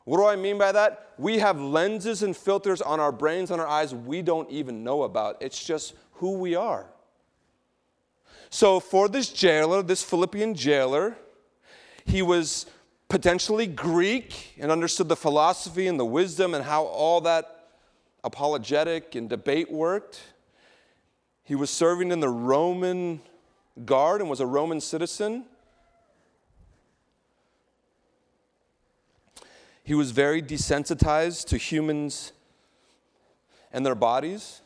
What 0.07 0.17
do 0.17 0.25
I 0.25 0.37
mean 0.37 0.57
by 0.57 0.73
that? 0.73 1.13
We 1.19 1.39
have 1.41 1.61
lenses 1.61 2.23
and 2.23 2.35
filters 2.35 2.81
on 2.81 2.99
our 2.99 3.13
brains, 3.13 3.51
on 3.51 3.61
our 3.61 3.69
eyes, 3.69 3.95
we 3.95 4.23
don't 4.23 4.51
even 4.51 4.83
know 4.83 5.03
about. 5.03 5.37
It's 5.43 5.63
just 5.63 5.93
who 6.13 6.39
we 6.39 6.55
are. 6.55 6.87
So, 8.49 8.81
for 8.81 9.07
this 9.07 9.29
jailer, 9.29 9.83
this 9.83 10.03
Philippian 10.03 10.55
jailer, 10.55 11.19
he 12.07 12.23
was 12.23 12.65
potentially 13.09 13.67
Greek 13.67 14.55
and 14.59 14.71
understood 14.71 15.09
the 15.09 15.17
philosophy 15.17 15.87
and 15.87 15.99
the 15.99 16.05
wisdom 16.05 16.55
and 16.55 16.65
how 16.65 16.85
all 16.85 17.23
that 17.23 17.69
apologetic 18.23 19.15
and 19.15 19.29
debate 19.29 19.71
worked. 19.71 20.21
He 21.45 21.55
was 21.55 21.71
serving 21.71 22.13
in 22.13 22.21
the 22.21 22.29
Roman 22.29 23.21
guard 23.87 24.21
and 24.21 24.29
was 24.29 24.41
a 24.41 24.47
Roman 24.47 24.81
citizen. 24.81 25.47
He 29.83 29.95
was 29.95 30.11
very 30.11 30.43
desensitized 30.43 31.47
to 31.47 31.57
humans 31.57 32.33
and 33.73 33.87
their 33.87 33.95
bodies. 33.95 34.61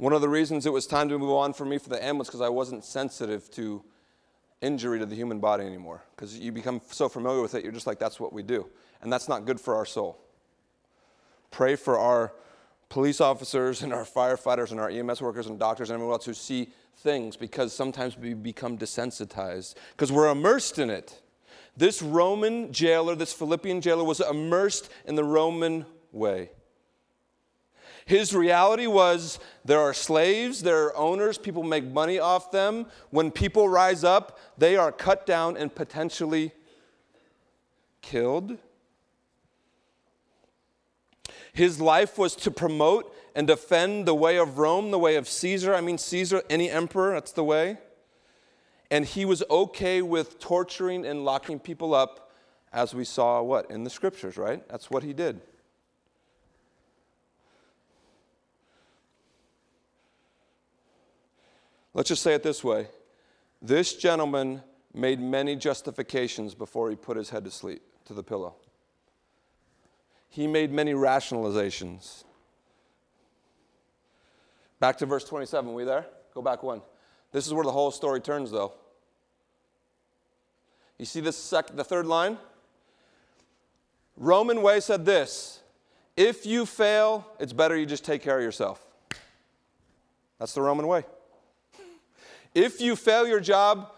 One 0.00 0.14
of 0.14 0.22
the 0.22 0.30
reasons 0.30 0.64
it 0.64 0.72
was 0.72 0.86
time 0.86 1.10
to 1.10 1.18
move 1.18 1.32
on 1.32 1.52
for 1.52 1.66
me 1.66 1.76
for 1.76 1.90
the 1.90 2.02
end 2.02 2.18
was 2.18 2.26
because 2.26 2.40
I 2.40 2.48
wasn't 2.48 2.86
sensitive 2.86 3.50
to 3.50 3.84
injury 4.62 4.98
to 4.98 5.04
the 5.04 5.14
human 5.14 5.40
body 5.40 5.66
anymore. 5.66 6.02
Because 6.16 6.38
you 6.38 6.52
become 6.52 6.80
so 6.90 7.06
familiar 7.06 7.42
with 7.42 7.54
it, 7.54 7.62
you're 7.62 7.70
just 7.70 7.86
like, 7.86 7.98
that's 7.98 8.18
what 8.18 8.32
we 8.32 8.42
do. 8.42 8.66
And 9.02 9.12
that's 9.12 9.28
not 9.28 9.44
good 9.44 9.60
for 9.60 9.74
our 9.74 9.84
soul. 9.84 10.18
Pray 11.50 11.76
for 11.76 11.98
our 11.98 12.32
police 12.88 13.20
officers 13.20 13.82
and 13.82 13.92
our 13.92 14.06
firefighters 14.06 14.70
and 14.70 14.80
our 14.80 14.88
EMS 14.88 15.20
workers 15.20 15.48
and 15.48 15.58
doctors 15.58 15.90
and 15.90 15.96
everyone 15.96 16.14
else 16.14 16.24
who 16.24 16.32
see 16.32 16.70
things 16.96 17.36
because 17.36 17.74
sometimes 17.74 18.16
we 18.16 18.32
become 18.32 18.78
desensitized 18.78 19.74
because 19.90 20.10
we're 20.10 20.30
immersed 20.30 20.78
in 20.78 20.88
it. 20.88 21.20
This 21.76 22.00
Roman 22.00 22.72
jailer, 22.72 23.14
this 23.14 23.34
Philippian 23.34 23.82
jailer, 23.82 24.04
was 24.04 24.20
immersed 24.20 24.88
in 25.04 25.14
the 25.14 25.24
Roman 25.24 25.84
way. 26.10 26.52
His 28.10 28.34
reality 28.34 28.88
was 28.88 29.38
there 29.64 29.78
are 29.78 29.94
slaves, 29.94 30.64
there 30.64 30.86
are 30.86 30.96
owners, 30.96 31.38
people 31.38 31.62
make 31.62 31.84
money 31.84 32.18
off 32.18 32.50
them. 32.50 32.86
When 33.10 33.30
people 33.30 33.68
rise 33.68 34.02
up, 34.02 34.36
they 34.58 34.74
are 34.74 34.90
cut 34.90 35.26
down 35.26 35.56
and 35.56 35.72
potentially 35.72 36.50
killed. 38.02 38.58
His 41.52 41.80
life 41.80 42.18
was 42.18 42.34
to 42.34 42.50
promote 42.50 43.14
and 43.36 43.46
defend 43.46 44.06
the 44.06 44.14
way 44.16 44.38
of 44.38 44.58
Rome, 44.58 44.90
the 44.90 44.98
way 44.98 45.14
of 45.14 45.28
Caesar. 45.28 45.72
I 45.72 45.80
mean, 45.80 45.96
Caesar, 45.96 46.42
any 46.50 46.68
emperor, 46.68 47.12
that's 47.12 47.30
the 47.30 47.44
way. 47.44 47.78
And 48.90 49.04
he 49.04 49.24
was 49.24 49.44
okay 49.48 50.02
with 50.02 50.40
torturing 50.40 51.06
and 51.06 51.24
locking 51.24 51.60
people 51.60 51.94
up, 51.94 52.32
as 52.72 52.92
we 52.92 53.04
saw 53.04 53.40
what? 53.40 53.70
In 53.70 53.84
the 53.84 53.90
scriptures, 53.90 54.36
right? 54.36 54.68
That's 54.68 54.90
what 54.90 55.04
he 55.04 55.12
did. 55.12 55.42
Let's 61.94 62.08
just 62.08 62.22
say 62.22 62.34
it 62.34 62.42
this 62.42 62.62
way 62.62 62.88
this 63.62 63.94
gentleman 63.94 64.62
made 64.94 65.20
many 65.20 65.56
justifications 65.56 66.54
before 66.54 66.90
he 66.90 66.96
put 66.96 67.16
his 67.16 67.30
head 67.30 67.44
to 67.44 67.50
sleep, 67.50 67.82
to 68.06 68.14
the 68.14 68.22
pillow. 68.22 68.54
He 70.28 70.46
made 70.46 70.72
many 70.72 70.94
rationalizations. 70.94 72.24
Back 74.78 74.96
to 74.98 75.06
verse 75.06 75.24
27. 75.24 75.74
We 75.74 75.84
there? 75.84 76.06
Go 76.34 76.40
back 76.40 76.62
one. 76.62 76.82
This 77.32 77.46
is 77.46 77.52
where 77.52 77.64
the 77.64 77.72
whole 77.72 77.90
story 77.90 78.20
turns, 78.20 78.50
though. 78.50 78.72
You 80.98 81.04
see 81.04 81.20
this 81.20 81.36
sec- 81.36 81.76
the 81.76 81.84
third 81.84 82.06
line? 82.06 82.38
Roman 84.16 84.62
way 84.62 84.80
said 84.80 85.04
this 85.04 85.60
if 86.16 86.44
you 86.44 86.66
fail, 86.66 87.26
it's 87.38 87.52
better 87.52 87.76
you 87.76 87.86
just 87.86 88.04
take 88.04 88.22
care 88.22 88.36
of 88.36 88.42
yourself. 88.42 88.84
That's 90.38 90.54
the 90.54 90.62
Roman 90.62 90.86
way. 90.86 91.04
If 92.54 92.80
you 92.80 92.96
fail 92.96 93.26
your 93.26 93.40
job, 93.40 93.92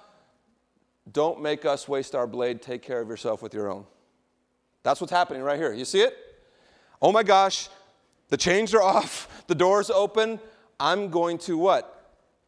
don't 1.10 1.42
make 1.42 1.64
us 1.64 1.88
waste 1.88 2.14
our 2.14 2.26
blade. 2.26 2.62
Take 2.62 2.82
care 2.82 3.00
of 3.00 3.08
yourself 3.08 3.42
with 3.42 3.54
your 3.54 3.70
own. 3.70 3.86
That's 4.82 5.00
what's 5.00 5.12
happening 5.12 5.42
right 5.42 5.58
here. 5.58 5.72
You 5.72 5.84
see 5.84 6.00
it? 6.00 6.16
Oh 7.00 7.12
my 7.12 7.22
gosh, 7.22 7.68
the 8.28 8.36
chains 8.36 8.74
are 8.74 8.82
off, 8.82 9.44
the 9.46 9.54
door's 9.54 9.90
open. 9.90 10.40
I'm 10.78 11.10
going 11.10 11.38
to 11.38 11.56
what? 11.56 11.98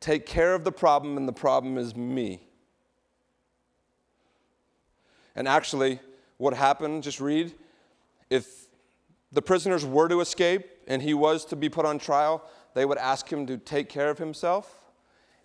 Take 0.01 0.27
care 0.27 0.55
of 0.55 0.65
the 0.65 0.73
problem, 0.73 1.17
and 1.17 1.27
the 1.27 1.33
problem 1.33 1.79
is 1.79 1.97
me. 1.97 2.41
And 5.37 5.49
actually, 5.49 5.99
what 6.37 6.55
happened, 6.55 7.03
just 7.03 7.21
read, 7.21 7.53
if 8.31 8.67
the 9.33 9.43
prisoners 9.43 9.85
were 9.85 10.09
to 10.09 10.21
escape 10.21 10.69
and 10.87 11.03
he 11.03 11.15
was 11.15 11.45
to 11.47 11.57
be 11.57 11.69
put 11.69 11.87
on 11.87 11.99
trial, 11.99 12.45
they 12.75 12.85
would 12.85 12.99
ask 12.99 13.29
him 13.33 13.47
to 13.47 13.57
take 13.57 13.89
care 13.89 14.11
of 14.11 14.19
himself. 14.19 14.84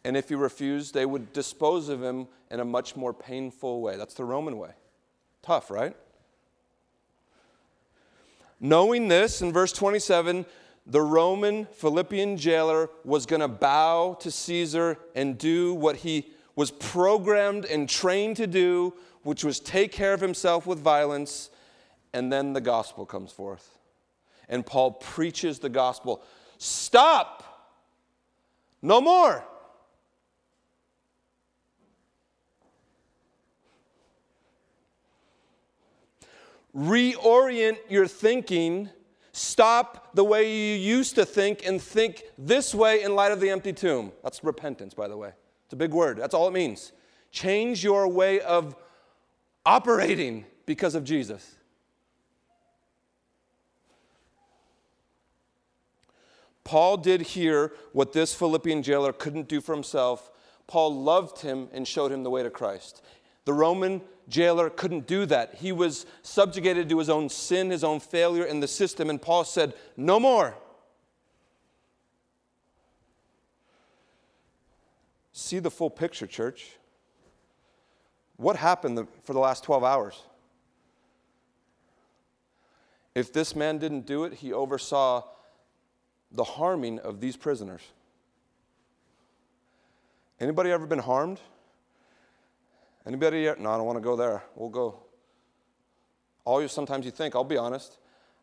And 0.03 0.15
if 0.15 0.29
he 0.29 0.35
refused, 0.35 0.93
they 0.93 1.05
would 1.05 1.33
dispose 1.33 1.89
of 1.89 2.01
him 2.01 2.27
in 2.49 2.59
a 2.59 2.65
much 2.65 2.95
more 2.95 3.13
painful 3.13 3.81
way. 3.81 3.97
That's 3.97 4.13
the 4.13 4.25
Roman 4.25 4.57
way. 4.57 4.71
Tough, 5.41 5.69
right? 5.69 5.95
Knowing 8.59 9.07
this, 9.07 9.41
in 9.41 9.53
verse 9.53 9.71
27, 9.71 10.45
the 10.85 11.01
Roman 11.01 11.65
Philippian 11.65 12.37
jailer 12.37 12.89
was 13.05 13.25
going 13.25 13.41
to 13.41 13.47
bow 13.47 14.17
to 14.21 14.31
Caesar 14.31 14.97
and 15.15 15.37
do 15.37 15.73
what 15.73 15.97
he 15.97 16.27
was 16.55 16.71
programmed 16.71 17.65
and 17.65 17.87
trained 17.87 18.37
to 18.37 18.47
do, 18.47 18.93
which 19.23 19.43
was 19.43 19.59
take 19.59 19.91
care 19.91 20.13
of 20.13 20.19
himself 20.19 20.65
with 20.65 20.79
violence. 20.79 21.49
And 22.13 22.33
then 22.33 22.53
the 22.53 22.61
gospel 22.61 23.05
comes 23.05 23.31
forth. 23.31 23.77
And 24.49 24.65
Paul 24.65 24.91
preaches 24.91 25.59
the 25.59 25.69
gospel 25.69 26.23
Stop! 26.57 27.45
No 28.81 28.99
more! 28.99 29.45
Reorient 36.75 37.77
your 37.89 38.07
thinking. 38.07 38.89
Stop 39.31 40.15
the 40.15 40.23
way 40.23 40.51
you 40.51 40.75
used 40.75 41.15
to 41.15 41.25
think 41.25 41.65
and 41.65 41.81
think 41.81 42.23
this 42.37 42.73
way 42.73 43.03
in 43.03 43.15
light 43.15 43.31
of 43.31 43.39
the 43.39 43.49
empty 43.49 43.73
tomb. 43.73 44.11
That's 44.23 44.43
repentance, 44.43 44.93
by 44.93 45.07
the 45.07 45.17
way. 45.17 45.31
It's 45.65 45.73
a 45.73 45.77
big 45.77 45.93
word. 45.93 46.17
That's 46.17 46.33
all 46.33 46.47
it 46.47 46.53
means. 46.53 46.91
Change 47.31 47.83
your 47.83 48.07
way 48.07 48.41
of 48.41 48.75
operating 49.65 50.45
because 50.65 50.95
of 50.95 51.03
Jesus. 51.03 51.55
Paul 56.63 56.97
did 56.97 57.21
here 57.21 57.73
what 57.93 58.13
this 58.13 58.35
Philippian 58.35 58.83
jailer 58.83 59.11
couldn't 59.11 59.47
do 59.47 59.59
for 59.59 59.73
himself. 59.73 60.31
Paul 60.67 61.01
loved 61.01 61.41
him 61.41 61.67
and 61.73 61.87
showed 61.87 62.11
him 62.11 62.21
the 62.21 62.29
way 62.29 62.43
to 62.43 62.51
Christ. 62.51 63.01
The 63.49 63.53
Roman 63.53 64.03
jailer 64.27 64.69
couldn't 64.69 65.07
do 65.07 65.25
that. 65.25 65.55
He 65.55 65.71
was 65.71 66.05
subjugated 66.21 66.87
to 66.89 66.99
his 66.99 67.09
own 67.09 67.29
sin, 67.29 67.71
his 67.71 67.83
own 67.83 67.99
failure 67.99 68.45
in 68.45 68.59
the 68.59 68.67
system, 68.67 69.09
and 69.09 69.19
Paul 69.19 69.43
said, 69.43 69.73
No 69.97 70.19
more. 70.19 70.53
See 75.31 75.57
the 75.57 75.71
full 75.71 75.89
picture, 75.89 76.27
church. 76.27 76.73
What 78.37 78.55
happened 78.55 79.07
for 79.23 79.33
the 79.33 79.39
last 79.39 79.63
12 79.63 79.83
hours? 79.83 80.21
If 83.15 83.33
this 83.33 83.55
man 83.55 83.79
didn't 83.79 84.05
do 84.05 84.25
it, 84.25 84.33
he 84.35 84.53
oversaw 84.53 85.23
the 86.31 86.43
harming 86.43 86.99
of 86.99 87.19
these 87.19 87.35
prisoners. 87.35 87.81
Anybody 90.39 90.69
ever 90.69 90.85
been 90.85 90.99
harmed? 90.99 91.39
Anybody? 93.09 93.41
Yet? 93.41 93.59
No, 93.59 93.71
I 93.71 93.77
don't 93.77 93.87
want 93.87 93.97
to 93.97 94.03
go 94.03 94.15
there. 94.15 94.43
We'll 94.53 94.69
go. 94.69 94.99
All 96.45 96.61
you 96.61 96.67
sometimes 96.67 97.05
you 97.05 97.11
think, 97.11 97.33
I'll 97.33 97.43
be 97.43 97.57
honest, 97.57 97.97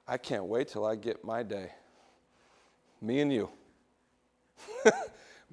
I 0.09 0.19
can't 0.19 0.47
wait 0.47 0.67
till 0.67 0.85
I 0.85 0.97
get 0.97 1.25
my 1.25 1.45
day. 1.45 1.71
Me 3.01 3.21
and 3.21 3.33
you. 3.33 3.49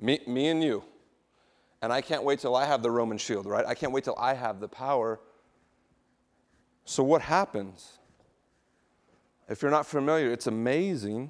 me, 0.02 0.20
me 0.26 0.48
and 0.48 0.64
you. 0.64 0.84
And 1.84 1.94
I 1.94 2.02
can't 2.02 2.24
wait 2.24 2.40
till 2.40 2.56
I 2.56 2.66
have 2.66 2.82
the 2.82 2.90
Roman 2.90 3.20
shield, 3.20 3.46
right? 3.46 3.64
I 3.68 3.76
can't 3.76 3.92
wait 3.92 4.04
till 4.04 4.18
I 4.18 4.34
have 4.34 4.60
the 4.60 4.68
power. 4.68 5.20
So, 6.84 7.04
what 7.04 7.22
happens? 7.22 8.00
If 9.48 9.62
you're 9.62 9.70
not 9.70 9.86
familiar, 9.86 10.32
it's 10.32 10.48
amazing. 10.48 11.30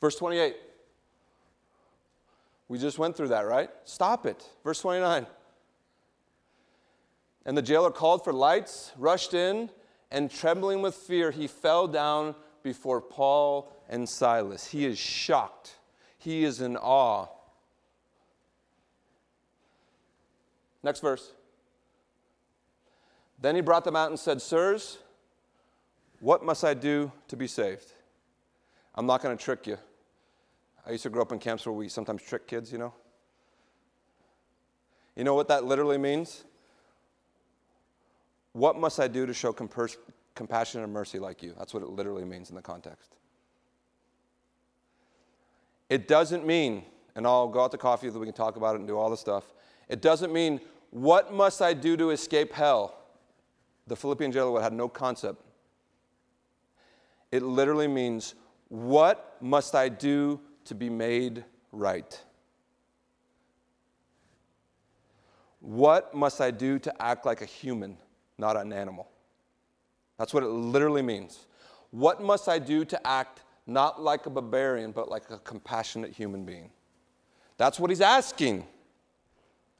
Verse 0.00 0.14
28. 0.14 0.54
We 2.68 2.78
just 2.78 2.98
went 2.98 3.16
through 3.16 3.28
that, 3.28 3.46
right? 3.46 3.70
Stop 3.84 4.26
it. 4.26 4.46
Verse 4.62 4.80
29. 4.80 5.26
And 7.46 7.56
the 7.56 7.62
jailer 7.62 7.90
called 7.90 8.24
for 8.24 8.32
lights, 8.32 8.92
rushed 8.98 9.32
in, 9.32 9.70
and 10.10 10.30
trembling 10.30 10.82
with 10.82 10.94
fear, 10.94 11.30
he 11.30 11.46
fell 11.46 11.88
down 11.88 12.34
before 12.62 13.00
Paul 13.00 13.72
and 13.88 14.06
Silas. 14.08 14.66
He 14.66 14.84
is 14.84 14.98
shocked, 14.98 15.76
he 16.18 16.44
is 16.44 16.60
in 16.60 16.76
awe. 16.76 17.26
Next 20.82 21.00
verse. 21.00 21.32
Then 23.40 23.54
he 23.54 23.60
brought 23.60 23.84
them 23.84 23.96
out 23.96 24.10
and 24.10 24.18
said, 24.18 24.42
Sirs, 24.42 24.98
what 26.20 26.44
must 26.44 26.64
I 26.64 26.74
do 26.74 27.12
to 27.28 27.36
be 27.36 27.46
saved? 27.46 27.92
I'm 28.94 29.06
not 29.06 29.22
going 29.22 29.36
to 29.36 29.42
trick 29.42 29.66
you. 29.66 29.78
I 30.88 30.92
used 30.92 31.02
to 31.02 31.10
grow 31.10 31.20
up 31.20 31.32
in 31.32 31.38
camps 31.38 31.66
where 31.66 31.74
we 31.74 31.88
sometimes 31.90 32.22
trick 32.22 32.46
kids, 32.46 32.72
you 32.72 32.78
know? 32.78 32.94
You 35.14 35.24
know 35.24 35.34
what 35.34 35.48
that 35.48 35.64
literally 35.64 35.98
means? 35.98 36.44
What 38.52 38.78
must 38.78 38.98
I 38.98 39.06
do 39.06 39.26
to 39.26 39.34
show 39.34 39.52
compassion 39.52 40.82
and 40.82 40.90
mercy 40.90 41.18
like 41.18 41.42
you? 41.42 41.54
That's 41.58 41.74
what 41.74 41.82
it 41.82 41.90
literally 41.90 42.24
means 42.24 42.48
in 42.48 42.56
the 42.56 42.62
context. 42.62 43.16
It 45.90 46.08
doesn't 46.08 46.46
mean, 46.46 46.84
and 47.14 47.26
I'll 47.26 47.48
go 47.48 47.64
out 47.64 47.72
to 47.72 47.78
coffee 47.78 48.10
so 48.10 48.18
we 48.18 48.26
can 48.26 48.34
talk 48.34 48.56
about 48.56 48.74
it 48.74 48.78
and 48.78 48.88
do 48.88 48.96
all 48.96 49.10
the 49.10 49.16
stuff. 49.16 49.52
It 49.90 50.00
doesn't 50.00 50.32
mean, 50.32 50.58
what 50.90 51.34
must 51.34 51.60
I 51.60 51.74
do 51.74 51.98
to 51.98 52.10
escape 52.10 52.52
hell? 52.52 52.98
The 53.88 53.96
Philippian 53.96 54.32
jailer 54.32 54.62
had 54.62 54.72
no 54.72 54.88
concept. 54.88 55.42
It 57.30 57.42
literally 57.42 57.88
means, 57.88 58.34
what 58.68 59.36
must 59.42 59.74
I 59.74 59.90
do 59.90 60.40
to 60.68 60.74
be 60.74 60.88
made 60.88 61.44
right? 61.72 62.20
What 65.60 66.14
must 66.14 66.40
I 66.40 66.50
do 66.50 66.78
to 66.78 67.02
act 67.02 67.26
like 67.26 67.42
a 67.42 67.46
human, 67.46 67.96
not 68.38 68.56
an 68.56 68.72
animal? 68.72 69.08
That's 70.18 70.32
what 70.32 70.42
it 70.42 70.48
literally 70.48 71.02
means. 71.02 71.46
What 71.90 72.22
must 72.22 72.48
I 72.48 72.58
do 72.58 72.84
to 72.86 73.06
act 73.06 73.42
not 73.66 74.00
like 74.00 74.26
a 74.26 74.30
barbarian, 74.30 74.92
but 74.92 75.08
like 75.08 75.30
a 75.30 75.38
compassionate 75.38 76.12
human 76.12 76.44
being? 76.44 76.70
That's 77.56 77.80
what 77.80 77.90
he's 77.90 78.00
asking. 78.00 78.66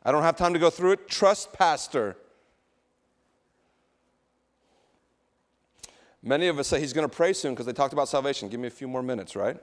I 0.02 0.12
don't 0.12 0.22
have 0.22 0.36
time 0.36 0.52
to 0.52 0.58
go 0.58 0.70
through 0.70 0.92
it. 0.92 1.08
Trust, 1.08 1.52
Pastor. 1.52 2.16
Many 6.22 6.48
of 6.48 6.58
us 6.58 6.66
say 6.66 6.80
he's 6.80 6.92
going 6.92 7.08
to 7.08 7.14
pray 7.14 7.32
soon 7.32 7.52
because 7.52 7.66
they 7.66 7.72
talked 7.72 7.92
about 7.92 8.08
salvation. 8.08 8.48
Give 8.48 8.58
me 8.58 8.66
a 8.66 8.72
few 8.72 8.88
more 8.88 9.02
minutes, 9.02 9.36
right? 9.36 9.56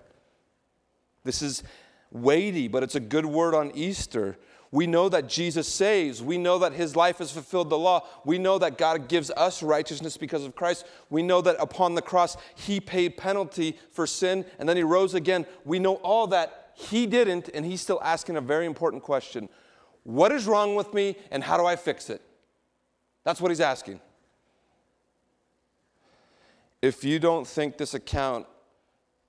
This 1.25 1.41
is 1.41 1.63
weighty, 2.11 2.69
but 2.69 2.83
it's 2.83 2.95
a 2.95 3.01
good 3.01 3.25
word 3.25 3.53
on 3.53 3.71
Easter. 3.75 4.37
We 4.71 4.87
know 4.87 5.09
that 5.09 5.27
Jesus 5.27 5.67
saves. 5.67 6.23
We 6.23 6.37
know 6.37 6.59
that 6.59 6.73
his 6.73 6.95
life 6.95 7.17
has 7.17 7.31
fulfilled 7.31 7.69
the 7.69 7.77
law. 7.77 8.05
We 8.23 8.37
know 8.37 8.57
that 8.59 8.77
God 8.77 9.09
gives 9.09 9.31
us 9.31 9.61
righteousness 9.61 10.17
because 10.17 10.45
of 10.45 10.55
Christ. 10.55 10.85
We 11.09 11.23
know 11.23 11.41
that 11.41 11.57
upon 11.59 11.95
the 11.95 12.01
cross, 12.01 12.37
he 12.55 12.79
paid 12.79 13.17
penalty 13.17 13.77
for 13.91 14.07
sin 14.07 14.45
and 14.59 14.67
then 14.67 14.77
he 14.77 14.83
rose 14.83 15.13
again. 15.13 15.45
We 15.65 15.79
know 15.79 15.95
all 15.95 16.27
that. 16.27 16.73
He 16.73 17.07
didn't, 17.07 17.49
and 17.53 17.65
he's 17.65 17.79
still 17.79 18.01
asking 18.03 18.35
a 18.35 18.41
very 18.41 18.65
important 18.65 19.01
question 19.01 19.47
What 20.03 20.33
is 20.33 20.45
wrong 20.45 20.75
with 20.75 20.93
me, 20.93 21.15
and 21.31 21.41
how 21.41 21.57
do 21.57 21.65
I 21.65 21.77
fix 21.77 22.09
it? 22.09 22.21
That's 23.23 23.39
what 23.39 23.49
he's 23.49 23.61
asking. 23.61 24.01
If 26.81 27.03
you 27.05 27.17
don't 27.17 27.47
think 27.47 27.77
this 27.77 27.93
account 27.93 28.45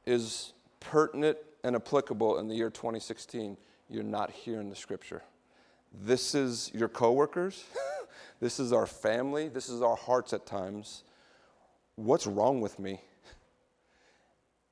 is 0.04 0.52
pertinent 0.80 1.38
and 1.66 1.74
applicable 1.74 2.38
in 2.38 2.46
the 2.46 2.54
year 2.54 2.70
2016, 2.70 3.56
you're 3.90 4.04
not 4.04 4.30
hearing 4.30 4.70
the 4.70 4.76
scripture. 4.76 5.22
This 5.92 6.32
is 6.32 6.70
your 6.72 6.88
coworkers. 6.88 7.64
this 8.40 8.60
is 8.60 8.72
our 8.72 8.86
family. 8.86 9.48
This 9.48 9.68
is 9.68 9.82
our 9.82 9.96
hearts 9.96 10.32
at 10.32 10.46
times. 10.46 11.02
What's 11.96 12.24
wrong 12.24 12.60
with 12.60 12.78
me? 12.78 13.00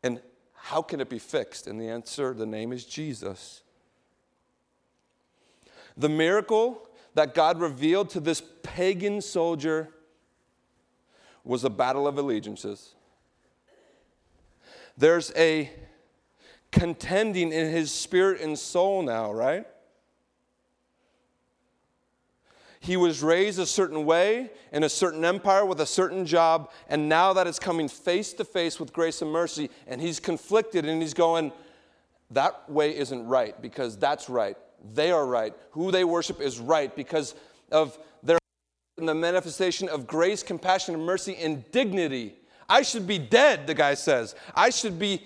And 0.05 0.21
how 0.55 0.83
can 0.83 1.01
it 1.01 1.09
be 1.09 1.19
fixed? 1.19 1.67
And 1.67 1.81
the 1.81 1.89
answer, 1.89 2.33
the 2.33 2.47
name 2.47 2.73
is 2.73 2.85
Jesus. 2.85 3.63
The 5.97 6.09
miracle 6.09 6.89
that 7.15 7.35
God 7.35 7.59
revealed 7.59 8.11
to 8.11 8.21
this 8.21 8.41
pagan 8.63 9.21
soldier 9.21 9.89
was 11.43 11.65
a 11.65 11.71
battle 11.71 12.07
of 12.07 12.19
allegiances. 12.19 12.95
There's 14.97 15.33
a 15.35 15.71
contending 16.75 17.53
in 17.53 17.71
his 17.71 17.93
spirit 17.93 18.41
and 18.41 18.59
soul 18.59 19.01
now, 19.01 19.33
right? 19.33 19.65
He 22.81 22.97
was 22.97 23.23
raised 23.23 23.61
a 23.61 23.65
certain 23.65 24.05
way 24.05 24.51
in 24.73 24.83
a 24.83 24.89
certain 24.89 25.25
empire 25.25 25.65
with 25.65 25.81
a 25.81 25.87
certain 25.87 26.27
job, 26.27 26.73
and 26.89 27.09
now 27.09 27.33
that 27.33 27.47
it's 27.47 27.61
coming 27.61 27.89
face 27.89 28.33
to 28.35 28.45
face 28.45 28.81
with 28.81 28.93
grace 28.93 29.23
and 29.23 29.31
mercy, 29.31 29.71
and 29.87 30.01
he's 30.01 30.19
conflicted 30.19 30.85
and 30.85 31.01
he's 31.01 31.15
going, 31.15 31.53
that 32.33 32.69
way 32.69 32.95
isn't 32.97 33.25
right 33.29 33.61
because 33.63 33.97
that's 33.97 34.29
right. 34.29 34.57
They 34.95 35.13
are 35.13 35.25
right. 35.25 35.55
Who 35.71 35.93
they 35.93 36.03
worship 36.03 36.41
is 36.41 36.59
right 36.59 36.95
because 36.95 37.37
of 37.71 37.97
their 38.25 38.39
the 38.97 39.15
manifestation 39.15 39.89
of 39.89 40.09
grace, 40.09 40.43
compassion, 40.43 40.95
and 40.95 41.07
mercy 41.07 41.37
and 41.37 41.71
dignity. 41.71 42.35
I 42.69 42.83
should 42.83 43.07
be 43.07 43.19
dead, 43.19 43.69
the 43.69 43.75
guy 43.75 43.95
says. 43.95 44.35
I 44.57 44.71
should 44.71 44.99
be 44.99 45.23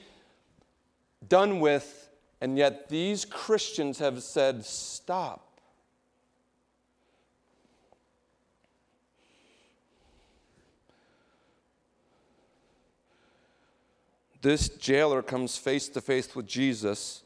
done 1.29 1.61
with, 1.61 2.09
and 2.41 2.57
yet 2.57 2.89
these 2.89 3.25
Christians 3.25 3.99
have 3.99 4.23
said, 4.23 4.65
stop. 4.65 5.61
This 14.41 14.69
jailer 14.69 15.23
comes 15.23 15.57
face 15.57 15.89
to 15.89 16.01
face 16.01 16.35
with 16.37 16.47
Jesus 16.47 17.23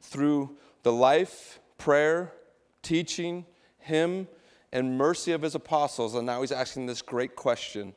through 0.00 0.56
the 0.84 0.92
life, 0.92 1.58
prayer, 1.78 2.32
teaching, 2.82 3.44
him, 3.78 4.28
and 4.72 4.96
mercy 4.96 5.32
of 5.32 5.42
his 5.42 5.54
apostles. 5.54 6.14
And 6.14 6.26
now 6.26 6.42
he's 6.42 6.52
asking 6.52 6.86
this 6.86 7.02
great 7.02 7.34
question 7.34 7.94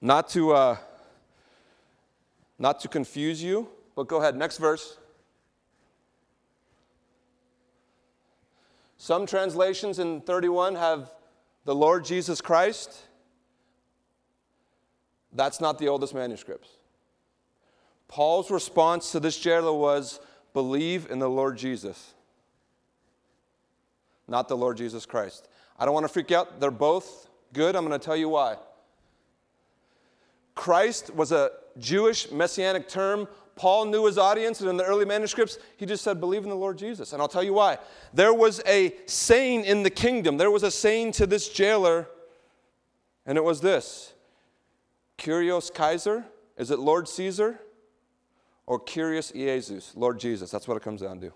Not 0.00 0.28
to, 0.30 0.52
uh, 0.52 0.76
not 2.58 2.80
to 2.80 2.88
confuse 2.88 3.42
you, 3.42 3.68
but 3.94 4.08
go 4.08 4.18
ahead, 4.18 4.36
next 4.36 4.58
verse. 4.58 4.96
Some 8.96 9.26
translations 9.26 9.98
in 9.98 10.20
31 10.20 10.74
have 10.74 11.10
the 11.64 11.74
Lord 11.74 12.04
Jesus 12.04 12.40
Christ. 12.40 12.94
That's 15.32 15.60
not 15.60 15.78
the 15.78 15.88
oldest 15.88 16.14
manuscripts. 16.14 16.68
Paul's 18.08 18.50
response 18.50 19.12
to 19.12 19.20
this 19.20 19.38
jailer 19.38 19.72
was 19.72 20.20
believe 20.52 21.10
in 21.10 21.18
the 21.18 21.30
Lord 21.30 21.56
Jesus, 21.56 22.14
not 24.26 24.48
the 24.48 24.56
Lord 24.56 24.76
Jesus 24.76 25.06
Christ. 25.06 25.48
I 25.78 25.84
don't 25.84 25.94
want 25.94 26.04
to 26.04 26.12
freak 26.12 26.32
out. 26.32 26.60
They're 26.60 26.70
both 26.70 27.28
good. 27.52 27.76
I'm 27.76 27.86
going 27.86 27.98
to 27.98 28.04
tell 28.04 28.16
you 28.16 28.28
why. 28.28 28.56
Christ 30.60 31.14
was 31.14 31.32
a 31.32 31.52
Jewish 31.78 32.30
messianic 32.30 32.86
term. 32.86 33.26
Paul 33.56 33.86
knew 33.86 34.04
his 34.04 34.18
audience, 34.18 34.60
and 34.60 34.68
in 34.68 34.76
the 34.76 34.84
early 34.84 35.06
manuscripts, 35.06 35.56
he 35.78 35.86
just 35.86 36.04
said, 36.04 36.20
Believe 36.20 36.42
in 36.42 36.50
the 36.50 36.54
Lord 36.54 36.76
Jesus. 36.76 37.14
And 37.14 37.22
I'll 37.22 37.28
tell 37.28 37.42
you 37.42 37.54
why. 37.54 37.78
There 38.12 38.34
was 38.34 38.60
a 38.66 38.94
saying 39.06 39.64
in 39.64 39.84
the 39.84 39.88
kingdom, 39.88 40.36
there 40.36 40.50
was 40.50 40.62
a 40.62 40.70
saying 40.70 41.12
to 41.12 41.26
this 41.26 41.48
jailer, 41.48 42.08
and 43.24 43.38
it 43.38 43.40
was 43.42 43.62
this 43.62 44.12
Kyrios 45.16 45.72
Kaiser? 45.72 46.26
Is 46.58 46.70
it 46.70 46.78
Lord 46.78 47.08
Caesar? 47.08 47.58
Or 48.66 48.78
Kyrios 48.78 49.32
Jesus, 49.32 49.94
Lord 49.96 50.20
Jesus? 50.20 50.50
That's 50.50 50.68
what 50.68 50.76
it 50.76 50.82
comes 50.82 51.00
down 51.00 51.22
to. 51.22 51.32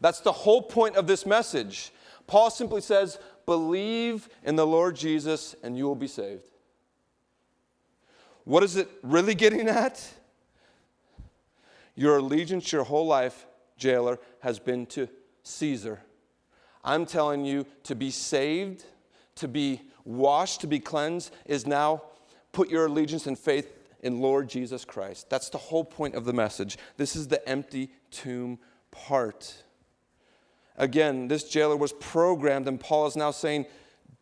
That's 0.00 0.20
the 0.20 0.30
whole 0.30 0.62
point 0.62 0.94
of 0.94 1.08
this 1.08 1.26
message. 1.26 1.92
Paul 2.28 2.50
simply 2.50 2.80
says, 2.80 3.18
Believe 3.44 4.28
in 4.44 4.54
the 4.54 4.68
Lord 4.68 4.94
Jesus, 4.94 5.56
and 5.64 5.76
you 5.76 5.86
will 5.86 5.96
be 5.96 6.06
saved. 6.06 6.53
What 8.44 8.62
is 8.62 8.76
it 8.76 8.88
really 9.02 9.34
getting 9.34 9.68
at? 9.68 10.06
Your 11.94 12.18
allegiance 12.18 12.72
your 12.72 12.84
whole 12.84 13.06
life, 13.06 13.46
jailer, 13.76 14.18
has 14.40 14.58
been 14.58 14.86
to 14.86 15.08
Caesar. 15.42 16.00
I'm 16.84 17.06
telling 17.06 17.44
you 17.44 17.66
to 17.84 17.94
be 17.94 18.10
saved, 18.10 18.84
to 19.36 19.48
be 19.48 19.80
washed, 20.04 20.60
to 20.60 20.66
be 20.66 20.80
cleansed, 20.80 21.34
is 21.46 21.66
now 21.66 22.02
put 22.52 22.68
your 22.68 22.86
allegiance 22.86 23.26
and 23.26 23.38
faith 23.38 23.72
in 24.00 24.20
Lord 24.20 24.48
Jesus 24.48 24.84
Christ. 24.84 25.30
That's 25.30 25.48
the 25.48 25.58
whole 25.58 25.84
point 25.84 26.14
of 26.14 26.26
the 26.26 26.32
message. 26.32 26.76
This 26.98 27.16
is 27.16 27.28
the 27.28 27.46
empty 27.48 27.90
tomb 28.10 28.58
part. 28.90 29.64
Again, 30.76 31.28
this 31.28 31.44
jailer 31.44 31.76
was 31.76 31.92
programmed, 31.92 32.68
and 32.68 32.78
Paul 32.78 33.06
is 33.06 33.16
now 33.16 33.30
saying, 33.30 33.66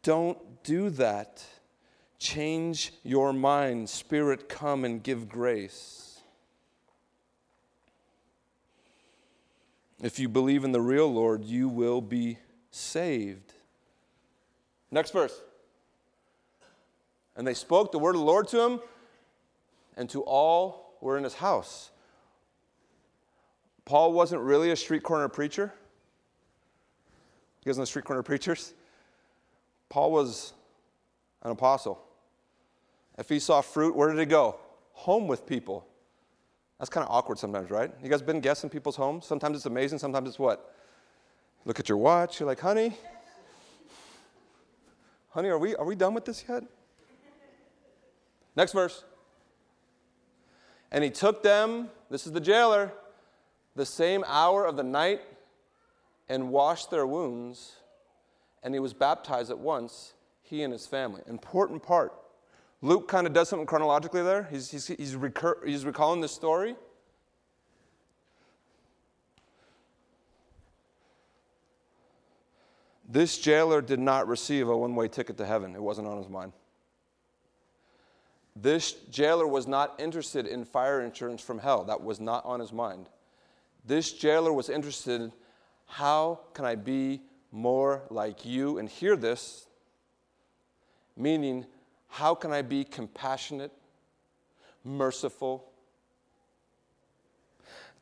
Don't 0.02 0.38
do 0.62 0.90
that. 0.90 1.44
Change 2.22 2.92
your 3.02 3.32
mind. 3.32 3.90
Spirit, 3.90 4.48
come 4.48 4.84
and 4.84 5.02
give 5.02 5.28
grace. 5.28 6.20
If 10.00 10.20
you 10.20 10.28
believe 10.28 10.62
in 10.62 10.70
the 10.70 10.80
real 10.80 11.12
Lord, 11.12 11.42
you 11.42 11.68
will 11.68 12.00
be 12.00 12.38
saved. 12.70 13.54
Next 14.92 15.10
verse. 15.12 15.36
And 17.34 17.44
they 17.44 17.54
spoke 17.54 17.90
the 17.90 17.98
word 17.98 18.14
of 18.14 18.20
the 18.20 18.24
Lord 18.24 18.46
to 18.48 18.60
him 18.66 18.80
and 19.96 20.08
to 20.10 20.22
all 20.22 20.94
who 21.00 21.06
were 21.06 21.18
in 21.18 21.24
his 21.24 21.34
house. 21.34 21.90
Paul 23.84 24.12
wasn't 24.12 24.42
really 24.42 24.70
a 24.70 24.76
street 24.76 25.02
corner 25.02 25.28
preacher. 25.28 25.74
You 27.64 27.70
guys 27.70 27.78
know 27.78 27.84
street 27.84 28.04
corner 28.04 28.22
preachers? 28.22 28.74
Paul 29.88 30.12
was 30.12 30.52
an 31.42 31.50
apostle. 31.50 32.00
If 33.18 33.28
he 33.28 33.38
saw 33.38 33.60
fruit, 33.60 33.94
where 33.94 34.10
did 34.10 34.18
he 34.18 34.26
go? 34.26 34.58
Home 34.92 35.28
with 35.28 35.46
people. 35.46 35.86
That's 36.78 36.90
kind 36.90 37.06
of 37.06 37.12
awkward 37.12 37.38
sometimes, 37.38 37.70
right? 37.70 37.92
You 38.02 38.08
guys 38.08 38.22
been 38.22 38.40
guests 38.40 38.64
in 38.64 38.70
people's 38.70 38.96
homes? 38.96 39.26
Sometimes 39.26 39.56
it's 39.56 39.66
amazing, 39.66 39.98
sometimes 39.98 40.28
it's 40.28 40.38
what? 40.38 40.74
Look 41.64 41.78
at 41.78 41.88
your 41.88 41.98
watch, 41.98 42.40
you're 42.40 42.46
like, 42.46 42.60
honey, 42.60 42.96
honey, 45.30 45.48
are 45.48 45.58
we, 45.58 45.76
are 45.76 45.84
we 45.84 45.94
done 45.94 46.12
with 46.12 46.24
this 46.24 46.44
yet? 46.48 46.64
Next 48.56 48.72
verse. 48.72 49.04
And 50.90 51.04
he 51.04 51.10
took 51.10 51.42
them, 51.42 51.88
this 52.10 52.26
is 52.26 52.32
the 52.32 52.40
jailer, 52.40 52.92
the 53.76 53.86
same 53.86 54.24
hour 54.26 54.66
of 54.66 54.76
the 54.76 54.82
night 54.82 55.20
and 56.28 56.50
washed 56.50 56.90
their 56.90 57.06
wounds, 57.06 57.76
and 58.62 58.74
he 58.74 58.80
was 58.80 58.92
baptized 58.92 59.50
at 59.50 59.58
once, 59.58 60.14
he 60.42 60.62
and 60.62 60.72
his 60.72 60.86
family. 60.86 61.22
Important 61.26 61.82
part. 61.82 62.12
Luke 62.84 63.06
kind 63.06 63.28
of 63.28 63.32
does 63.32 63.48
something 63.48 63.66
chronologically 63.66 64.22
there. 64.22 64.48
He's, 64.50 64.70
he's, 64.70 64.88
he's, 64.88 65.14
recur, 65.14 65.56
he's 65.64 65.84
recalling 65.84 66.20
this 66.20 66.32
story. 66.32 66.74
This 73.08 73.38
jailer 73.38 73.80
did 73.80 74.00
not 74.00 74.26
receive 74.26 74.68
a 74.68 74.76
one 74.76 74.96
way 74.96 75.06
ticket 75.06 75.36
to 75.36 75.46
heaven, 75.46 75.76
it 75.76 75.82
wasn't 75.82 76.08
on 76.08 76.18
his 76.18 76.28
mind. 76.28 76.52
This 78.56 78.92
jailer 79.10 79.46
was 79.46 79.66
not 79.66 79.94
interested 79.98 80.46
in 80.46 80.64
fire 80.64 81.02
insurance 81.02 81.40
from 81.40 81.58
hell, 81.58 81.84
that 81.84 82.02
was 82.02 82.20
not 82.20 82.44
on 82.44 82.58
his 82.58 82.72
mind. 82.72 83.08
This 83.84 84.12
jailer 84.12 84.52
was 84.52 84.68
interested 84.68 85.20
in 85.20 85.32
how 85.86 86.40
can 86.54 86.64
I 86.64 86.74
be 86.74 87.20
more 87.50 88.02
like 88.08 88.44
you? 88.46 88.78
And 88.78 88.88
hear 88.88 89.14
this, 89.14 89.66
meaning, 91.16 91.66
how 92.12 92.34
can 92.34 92.52
I 92.52 92.60
be 92.60 92.84
compassionate, 92.84 93.72
merciful, 94.84 95.64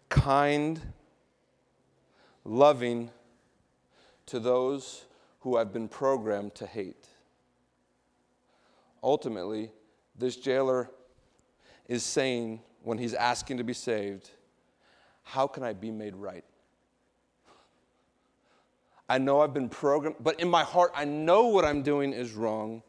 kind, 0.09 0.81
loving 2.45 3.11
to 4.27 4.41
those 4.41 5.05
who 5.43 5.57
I've 5.57 5.73
been 5.73 5.87
programmed 5.87 6.57
to 6.57 6.67
hate? 6.67 7.07
Ultimately, 9.01 9.71
this 10.19 10.35
jailer 10.35 10.91
is 11.87 12.03
saying, 12.03 12.63
when 12.83 12.99
he's 12.99 13.15
asking 13.15 13.59
to 13.59 13.65
be 13.65 13.75
saved, 13.75 14.31
How 15.23 15.47
can 15.47 15.63
I 15.63 15.73
be 15.73 15.93
made 15.93 16.17
right? 16.17 16.45
I 19.09 19.19
know 19.19 19.41
I've 19.41 19.55
been 19.55 19.69
programmed, 19.69 20.17
but 20.19 20.41
in 20.41 20.49
my 20.51 20.65
heart, 20.65 20.91
I 20.97 21.05
know 21.05 21.47
what 21.47 21.65
I'm 21.65 21.85
doing 21.85 22.13
is 22.13 22.33
wrong. 22.33 22.83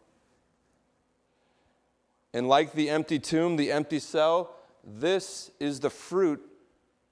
And 2.34 2.48
like 2.48 2.74
the 2.74 2.90
empty 2.90 3.20
tomb, 3.20 3.58
the 3.58 3.72
empty 3.72 4.00
cell, 4.00 4.56
this 4.84 5.52
is 5.60 5.80
the 5.80 5.90
fruit 5.90 6.42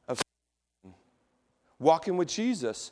of 0.08 0.22
walking 1.80 2.18
with 2.18 2.28
Jesus. 2.28 2.92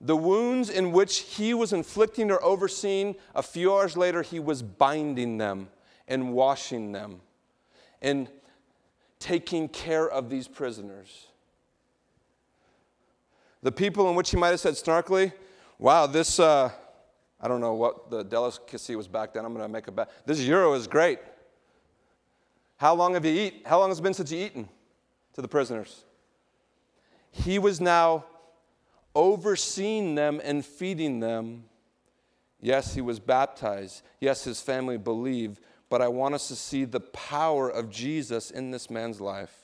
The 0.00 0.16
wounds 0.16 0.68
in 0.68 0.92
which 0.92 1.18
he 1.18 1.54
was 1.54 1.72
inflicting 1.72 2.30
or 2.30 2.42
overseeing, 2.42 3.16
a 3.34 3.42
few 3.42 3.72
hours 3.72 3.96
later, 3.96 4.22
he 4.22 4.40
was 4.40 4.62
binding 4.62 5.38
them 5.38 5.68
and 6.08 6.32
washing 6.32 6.92
them 6.92 7.20
and 8.02 8.28
taking 9.18 9.68
care 9.68 10.08
of 10.08 10.28
these 10.28 10.48
prisoners. 10.48 11.28
The 13.62 13.70
people 13.70 14.10
in 14.10 14.16
which 14.16 14.30
he 14.30 14.36
might 14.36 14.48
have 14.48 14.60
said 14.60 14.74
snarkily, 14.74 15.32
Wow, 15.78 16.06
this, 16.06 16.38
uh, 16.38 16.70
I 17.40 17.48
don't 17.48 17.60
know 17.60 17.74
what 17.74 18.10
the 18.10 18.22
delicacy 18.22 18.94
was 18.94 19.08
back 19.08 19.32
then. 19.32 19.44
I'm 19.44 19.52
going 19.52 19.64
to 19.64 19.72
make 19.72 19.88
a 19.88 19.92
bet. 19.92 20.10
This 20.26 20.40
euro 20.40 20.74
is 20.74 20.86
great. 20.86 21.18
How 22.82 22.96
long 22.96 23.14
have 23.14 23.24
you 23.24 23.30
eaten? 23.30 23.60
How 23.64 23.78
long 23.78 23.90
has 23.90 24.00
it 24.00 24.02
been 24.02 24.12
since 24.12 24.32
you 24.32 24.44
eaten 24.44 24.68
to 25.34 25.40
the 25.40 25.46
prisoners? 25.46 26.02
He 27.30 27.60
was 27.60 27.80
now 27.80 28.24
overseeing 29.14 30.16
them 30.16 30.40
and 30.42 30.66
feeding 30.66 31.20
them. 31.20 31.62
Yes, 32.60 32.92
he 32.92 33.00
was 33.00 33.20
baptized. 33.20 34.02
Yes, 34.18 34.42
his 34.42 34.60
family 34.60 34.98
believed. 34.98 35.60
But 35.90 36.02
I 36.02 36.08
want 36.08 36.34
us 36.34 36.48
to 36.48 36.56
see 36.56 36.84
the 36.84 36.98
power 36.98 37.68
of 37.68 37.88
Jesus 37.88 38.50
in 38.50 38.72
this 38.72 38.90
man's 38.90 39.20
life. 39.20 39.61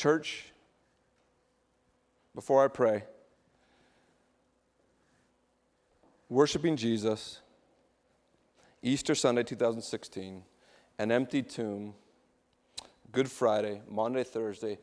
Church, 0.00 0.44
before 2.34 2.64
I 2.64 2.68
pray, 2.68 3.04
worshiping 6.30 6.74
Jesus, 6.74 7.40
Easter 8.82 9.14
Sunday 9.14 9.42
2016, 9.42 10.42
an 10.98 11.12
empty 11.12 11.42
tomb, 11.42 11.92
Good 13.12 13.30
Friday, 13.30 13.82
Monday, 13.90 14.24
Thursday, 14.24 14.78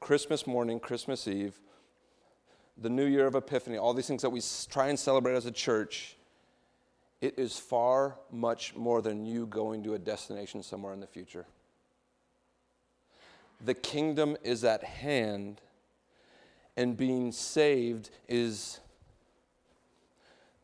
Christmas 0.00 0.46
morning, 0.46 0.80
Christmas 0.80 1.28
Eve, 1.28 1.60
the 2.78 2.88
New 2.88 3.04
Year 3.04 3.26
of 3.26 3.34
Epiphany, 3.34 3.76
all 3.76 3.92
these 3.92 4.08
things 4.08 4.22
that 4.22 4.30
we 4.30 4.40
try 4.70 4.86
and 4.86 4.98
celebrate 4.98 5.34
as 5.34 5.44
a 5.44 5.52
church, 5.52 6.16
it 7.20 7.38
is 7.38 7.58
far 7.58 8.16
much 8.32 8.74
more 8.74 9.02
than 9.02 9.26
you 9.26 9.44
going 9.44 9.84
to 9.84 9.92
a 9.92 9.98
destination 9.98 10.62
somewhere 10.62 10.94
in 10.94 11.00
the 11.00 11.06
future 11.06 11.44
the 13.64 13.74
kingdom 13.74 14.36
is 14.42 14.64
at 14.64 14.84
hand. 14.84 15.60
and 16.76 16.96
being 16.96 17.32
saved 17.32 18.08
is 18.28 18.78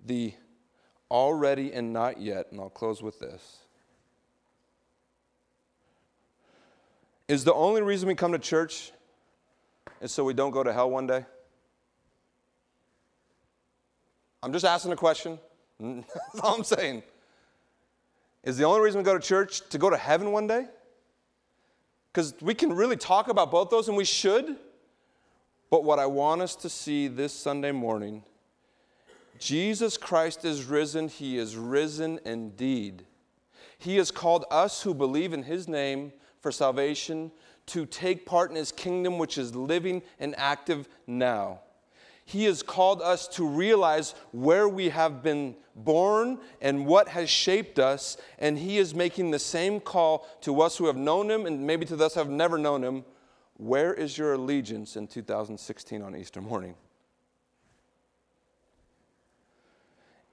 the 0.06 0.32
already 1.10 1.72
and 1.72 1.92
not 1.92 2.20
yet. 2.20 2.46
And 2.52 2.60
I'll 2.60 2.70
close 2.70 3.02
with 3.02 3.18
this. 3.18 3.58
Is 7.26 7.42
the 7.42 7.52
only 7.52 7.82
reason 7.82 8.06
we 8.06 8.14
come 8.14 8.30
to 8.30 8.38
church 8.38 8.92
is 10.00 10.12
so 10.12 10.22
we 10.22 10.34
don't 10.34 10.52
go 10.52 10.62
to 10.62 10.72
hell 10.72 10.88
one 10.88 11.08
day? 11.08 11.24
I'm 14.40 14.52
just 14.52 14.64
asking 14.64 14.92
a 14.92 14.96
question. 14.96 15.38
That's 15.80 16.40
all 16.42 16.54
I'm 16.54 16.64
saying. 16.64 17.02
Is 18.44 18.56
the 18.56 18.64
only 18.64 18.82
reason 18.82 19.00
we 19.00 19.04
go 19.04 19.18
to 19.18 19.26
church 19.26 19.68
to 19.70 19.78
go 19.78 19.90
to 19.90 19.96
heaven 19.96 20.30
one 20.30 20.46
day? 20.46 20.66
Because 22.14 22.32
we 22.40 22.54
can 22.54 22.72
really 22.72 22.96
talk 22.96 23.26
about 23.26 23.50
both 23.50 23.70
those, 23.70 23.88
and 23.88 23.96
we 23.96 24.04
should. 24.04 24.56
But 25.68 25.82
what 25.82 25.98
I 25.98 26.06
want 26.06 26.42
us 26.42 26.54
to 26.56 26.68
see 26.70 27.08
this 27.08 27.32
Sunday 27.32 27.72
morning 27.72 28.22
Jesus 29.40 29.96
Christ 29.96 30.44
is 30.44 30.64
risen. 30.64 31.08
He 31.08 31.36
is 31.36 31.56
risen 31.56 32.20
indeed. 32.24 33.04
He 33.78 33.96
has 33.96 34.12
called 34.12 34.44
us 34.48 34.82
who 34.82 34.94
believe 34.94 35.32
in 35.32 35.42
His 35.42 35.66
name 35.66 36.12
for 36.40 36.52
salvation 36.52 37.32
to 37.66 37.84
take 37.84 38.24
part 38.24 38.50
in 38.50 38.56
His 38.56 38.70
kingdom, 38.70 39.18
which 39.18 39.36
is 39.36 39.56
living 39.56 40.00
and 40.20 40.36
active 40.38 40.88
now. 41.08 41.62
He 42.24 42.44
has 42.44 42.62
called 42.62 43.02
us 43.02 43.28
to 43.28 43.46
realize 43.46 44.14
where 44.32 44.68
we 44.68 44.88
have 44.88 45.22
been 45.22 45.56
born 45.76 46.38
and 46.60 46.86
what 46.86 47.08
has 47.08 47.28
shaped 47.28 47.78
us, 47.78 48.16
and 48.38 48.58
He 48.58 48.78
is 48.78 48.94
making 48.94 49.30
the 49.30 49.38
same 49.38 49.78
call 49.78 50.26
to 50.40 50.62
us 50.62 50.76
who 50.76 50.86
have 50.86 50.96
known 50.96 51.30
Him 51.30 51.44
and 51.44 51.66
maybe 51.66 51.84
to 51.86 51.96
those 51.96 52.14
who 52.14 52.20
have 52.20 52.30
never 52.30 52.56
known 52.56 52.82
Him. 52.82 53.04
Where 53.56 53.92
is 53.92 54.16
your 54.16 54.34
allegiance 54.34 54.96
in 54.96 55.06
2016 55.06 56.02
on 56.02 56.16
Easter 56.16 56.40
morning? 56.40 56.74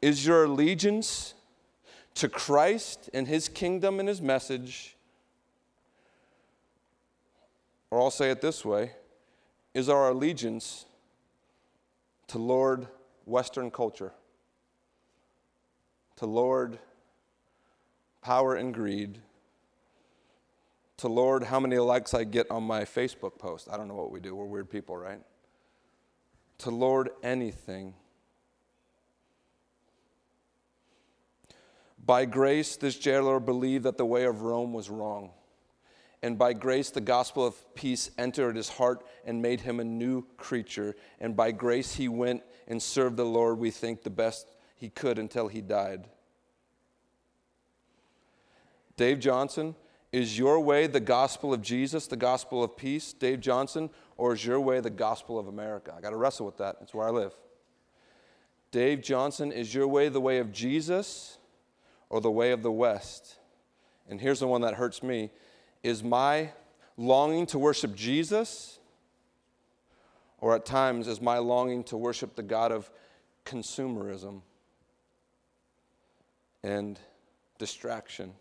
Is 0.02 0.26
your 0.26 0.46
allegiance 0.46 1.34
to 2.16 2.30
Christ 2.30 3.10
and 3.14 3.28
His 3.28 3.50
kingdom 3.50 4.00
and 4.00 4.08
His 4.08 4.22
message? 4.22 4.96
Or 7.92 8.00
I'll 8.00 8.12
say 8.12 8.32
it 8.32 8.42
this 8.42 8.64
way 8.64 8.94
is 9.74 9.90
our 9.90 10.10
allegiance 10.10 10.86
to 12.32 12.38
Lord 12.38 12.88
Western 13.26 13.70
culture, 13.70 14.14
to 16.16 16.26
Lord 16.26 16.80
power 18.22 18.56
and 18.56 18.74
greed, 18.74 19.20
to 20.96 21.10
Lord 21.10 21.44
how 21.44 21.60
many 21.60 21.78
likes 21.78 22.14
I 22.14 22.24
get 22.24 22.50
on 22.50 22.64
my 22.64 22.86
Facebook 22.86 23.38
post. 23.38 23.68
I 23.70 23.76
don't 23.76 23.90
know 23.90 23.96
what 23.96 24.12
we 24.12 24.22
do, 24.22 24.34
we're 24.34 24.46
weird 24.46 24.70
people, 24.70 24.96
right? 24.96 25.20
To 26.60 26.72
Lord 26.72 27.10
anything. 27.22 27.96
By 32.06 32.24
grace, 32.24 32.78
this 32.78 32.98
jailer 32.98 33.42
believed 33.42 33.84
that 33.84 33.98
the 33.98 34.06
way 34.06 34.24
of 34.24 34.42
Rome 34.42 34.72
was 34.72 34.90
wrong 34.90 35.32
and 36.24 36.38
by 36.38 36.54
grace 36.54 36.92
the 36.92 37.02
gospel 37.02 37.46
of 37.46 37.76
peace 37.76 38.12
entered 38.18 38.56
his 38.56 38.70
heart 38.70 39.04
and 39.26 39.42
made 39.42 39.62
him 39.62 39.80
a 39.80 39.84
new 39.84 40.24
creature. 40.38 40.96
And 41.20 41.36
by 41.36 41.52
grace 41.52 41.96
he 41.96 42.08
went 42.08 42.44
and 42.68 42.82
served 42.82 43.18
the 43.18 43.26
Lord, 43.26 43.58
we 43.58 43.72
think, 43.72 44.04
the 44.04 44.10
best 44.10 44.52
he 44.76 44.90
could 44.90 45.18
until 45.18 45.48
he 45.48 45.62
died. 45.62 46.08
Dave 48.98 49.20
Johnson, 49.20 49.76
is 50.12 50.38
your 50.38 50.60
way 50.60 50.88
the 50.88 51.00
gospel 51.00 51.54
of 51.54 51.62
Jesus, 51.62 52.06
the 52.06 52.18
gospel 52.18 52.64
of 52.64 52.76
peace, 52.76 53.14
Dave 53.14 53.40
Johnson, 53.40 53.90
or 54.18 54.34
is 54.34 54.46
your 54.46 54.60
way 54.60 54.80
the 54.80 54.90
gospel 54.90 55.40
of 55.40 55.48
America? 55.48 55.94
I 55.98 56.02
got 56.02 56.10
to 56.10 56.18
wrestle 56.18 56.46
with 56.46 56.58
that. 56.58 56.80
That's 56.80 56.94
where 56.94 57.08
I 57.08 57.12
live. 57.12 57.34
Dave 58.72 59.02
Johnson, 59.02 59.52
is 59.52 59.74
your 59.74 59.88
way 59.88 60.10
the 60.10 60.22
way 60.22 60.38
of 60.38 60.52
Jesus 60.52 61.38
or 62.10 62.22
the 62.22 62.30
way 62.30 62.52
of 62.52 62.62
the 62.62 62.72
West? 62.72 63.38
And 64.10 64.20
here's 64.20 64.40
the 64.42 64.48
one 64.48 64.62
that 64.62 64.76
hurts 64.76 65.02
me 65.02 65.32
is 65.84 66.04
my 66.04 66.52
longing 66.98 67.46
to 67.48 67.60
worship 67.60 67.96
Jesus, 67.96 68.80
or 70.40 70.56
at 70.56 70.66
times 70.66 71.08
is 71.08 71.22
my 71.22 71.38
longing 71.38 71.84
to 71.86 71.98
worship 71.98 72.36
the 72.36 72.44
God 72.44 72.72
of 72.72 72.90
consumerism 73.46 74.42
and 76.64 77.00
distraction? 77.58 78.34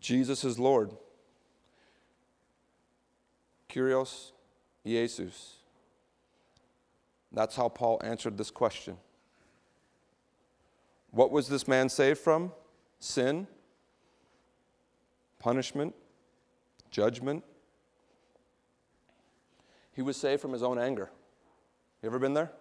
Jesus 0.00 0.44
is 0.44 0.56
Lord. 0.56 0.92
Kyrios 3.68 4.30
Jesus. 4.84 5.56
That's 7.32 7.56
how 7.56 7.68
Paul 7.68 8.00
answered 8.04 8.38
this 8.38 8.52
question. 8.52 8.96
What 11.16 11.30
was 11.30 11.48
this 11.48 11.66
man 11.66 11.88
saved 11.88 12.18
from? 12.18 12.52
Sin, 13.00 13.46
punishment, 15.38 15.94
judgment. 16.90 17.42
He 19.92 20.02
was 20.02 20.18
saved 20.18 20.42
from 20.42 20.52
his 20.52 20.62
own 20.62 20.78
anger. 20.78 21.08
You 22.02 22.08
ever 22.08 22.18
been 22.18 22.34
there? 22.34 22.52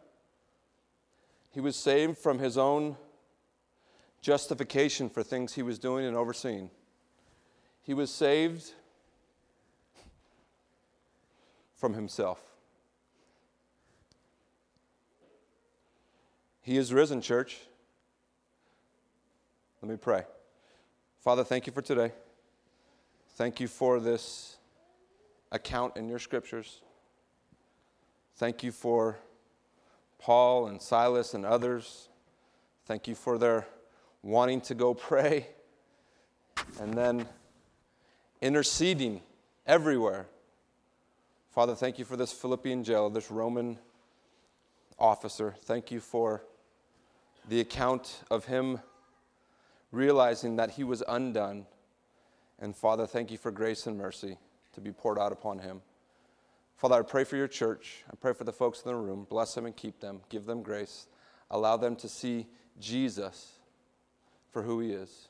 He 1.52 1.60
was 1.60 1.76
saved 1.76 2.18
from 2.18 2.40
his 2.40 2.58
own 2.58 2.96
justification 4.22 5.10
for 5.10 5.22
things 5.22 5.56
he 5.56 5.62
was 5.62 5.78
doing 5.78 6.06
and 6.06 6.16
overseeing. 6.16 6.70
He 7.82 7.94
was 7.94 8.10
saved 8.10 8.72
from 11.76 11.94
himself. 11.94 12.42
He 16.62 16.78
is 16.78 16.94
risen, 16.94 17.20
church. 17.20 17.58
Let 19.86 19.92
me 19.92 19.98
pray. 19.98 20.24
Father, 21.20 21.44
thank 21.44 21.68
you 21.68 21.72
for 21.72 21.84
today. 21.84 22.12
Thank 23.36 23.60
you 23.60 23.68
for 23.68 24.00
this 24.00 24.58
account 25.52 25.96
in 25.96 26.10
your 26.10 26.18
scriptures. 26.18 26.82
Thank 28.38 28.64
you 28.64 28.72
for 28.72 29.20
Paul 30.18 30.66
and 30.66 30.82
Silas 30.82 31.36
and 31.36 31.46
others. 31.46 32.10
Thank 32.88 33.08
you 33.08 33.14
for 33.14 33.38
their 33.38 33.68
wanting 34.24 34.60
to 34.62 34.74
go 34.74 34.94
pray 34.96 35.50
and 36.82 36.96
then 36.96 37.28
interceding 38.42 39.22
everywhere. 39.68 40.26
Father, 41.52 41.76
thank 41.76 42.00
you 42.00 42.06
for 42.06 42.18
this 42.18 42.32
Philippian 42.32 42.84
jail, 42.84 43.12
this 43.12 43.30
Roman 43.30 43.78
officer. 44.98 45.54
Thank 45.62 45.92
you 45.92 46.00
for 46.00 46.42
the 47.48 47.60
account 47.60 48.24
of 48.32 48.46
him 48.46 48.80
realizing 49.96 50.58
that 50.58 50.72
he 50.72 50.84
was 50.84 51.04
undone. 51.08 51.66
And 52.60 52.76
Father, 52.76 53.08
thank 53.08 53.32
you 53.32 53.38
for 53.38 53.52
grace 53.52 53.88
and 53.88 53.98
mercy 53.98 54.38
to 54.74 54.82
be 54.82 54.92
poured 54.92 55.18
out 55.18 55.32
upon 55.32 55.60
him. 55.60 55.82
Father, 56.78 56.96
I 56.96 57.02
pray 57.02 57.24
for 57.24 57.38
your 57.38 57.48
church. 57.48 58.04
I 58.12 58.16
pray 58.16 58.34
for 58.34 58.44
the 58.44 58.52
folks 58.52 58.82
in 58.82 58.92
the 58.92 58.96
room. 58.96 59.26
Bless 59.30 59.56
them 59.56 59.66
and 59.66 59.76
keep 59.76 60.00
them. 60.00 60.22
Give 60.30 60.46
them 60.46 60.62
grace. 60.62 61.08
Allow 61.50 61.78
them 61.78 61.96
to 61.98 62.10
see 62.10 62.48
Jesus 62.80 63.54
for 64.52 64.62
who 64.62 64.80
he 64.82 64.92
is. 64.92 65.30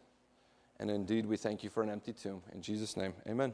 And 0.79 0.89
indeed, 0.89 1.25
we 1.25 1.37
thank 1.37 1.63
you 1.63 1.69
for 1.69 1.83
an 1.83 1.89
empty 1.89 2.13
tomb. 2.13 2.41
In 2.53 2.61
Jesus' 2.61 2.97
name, 2.97 3.13
amen. 3.27 3.53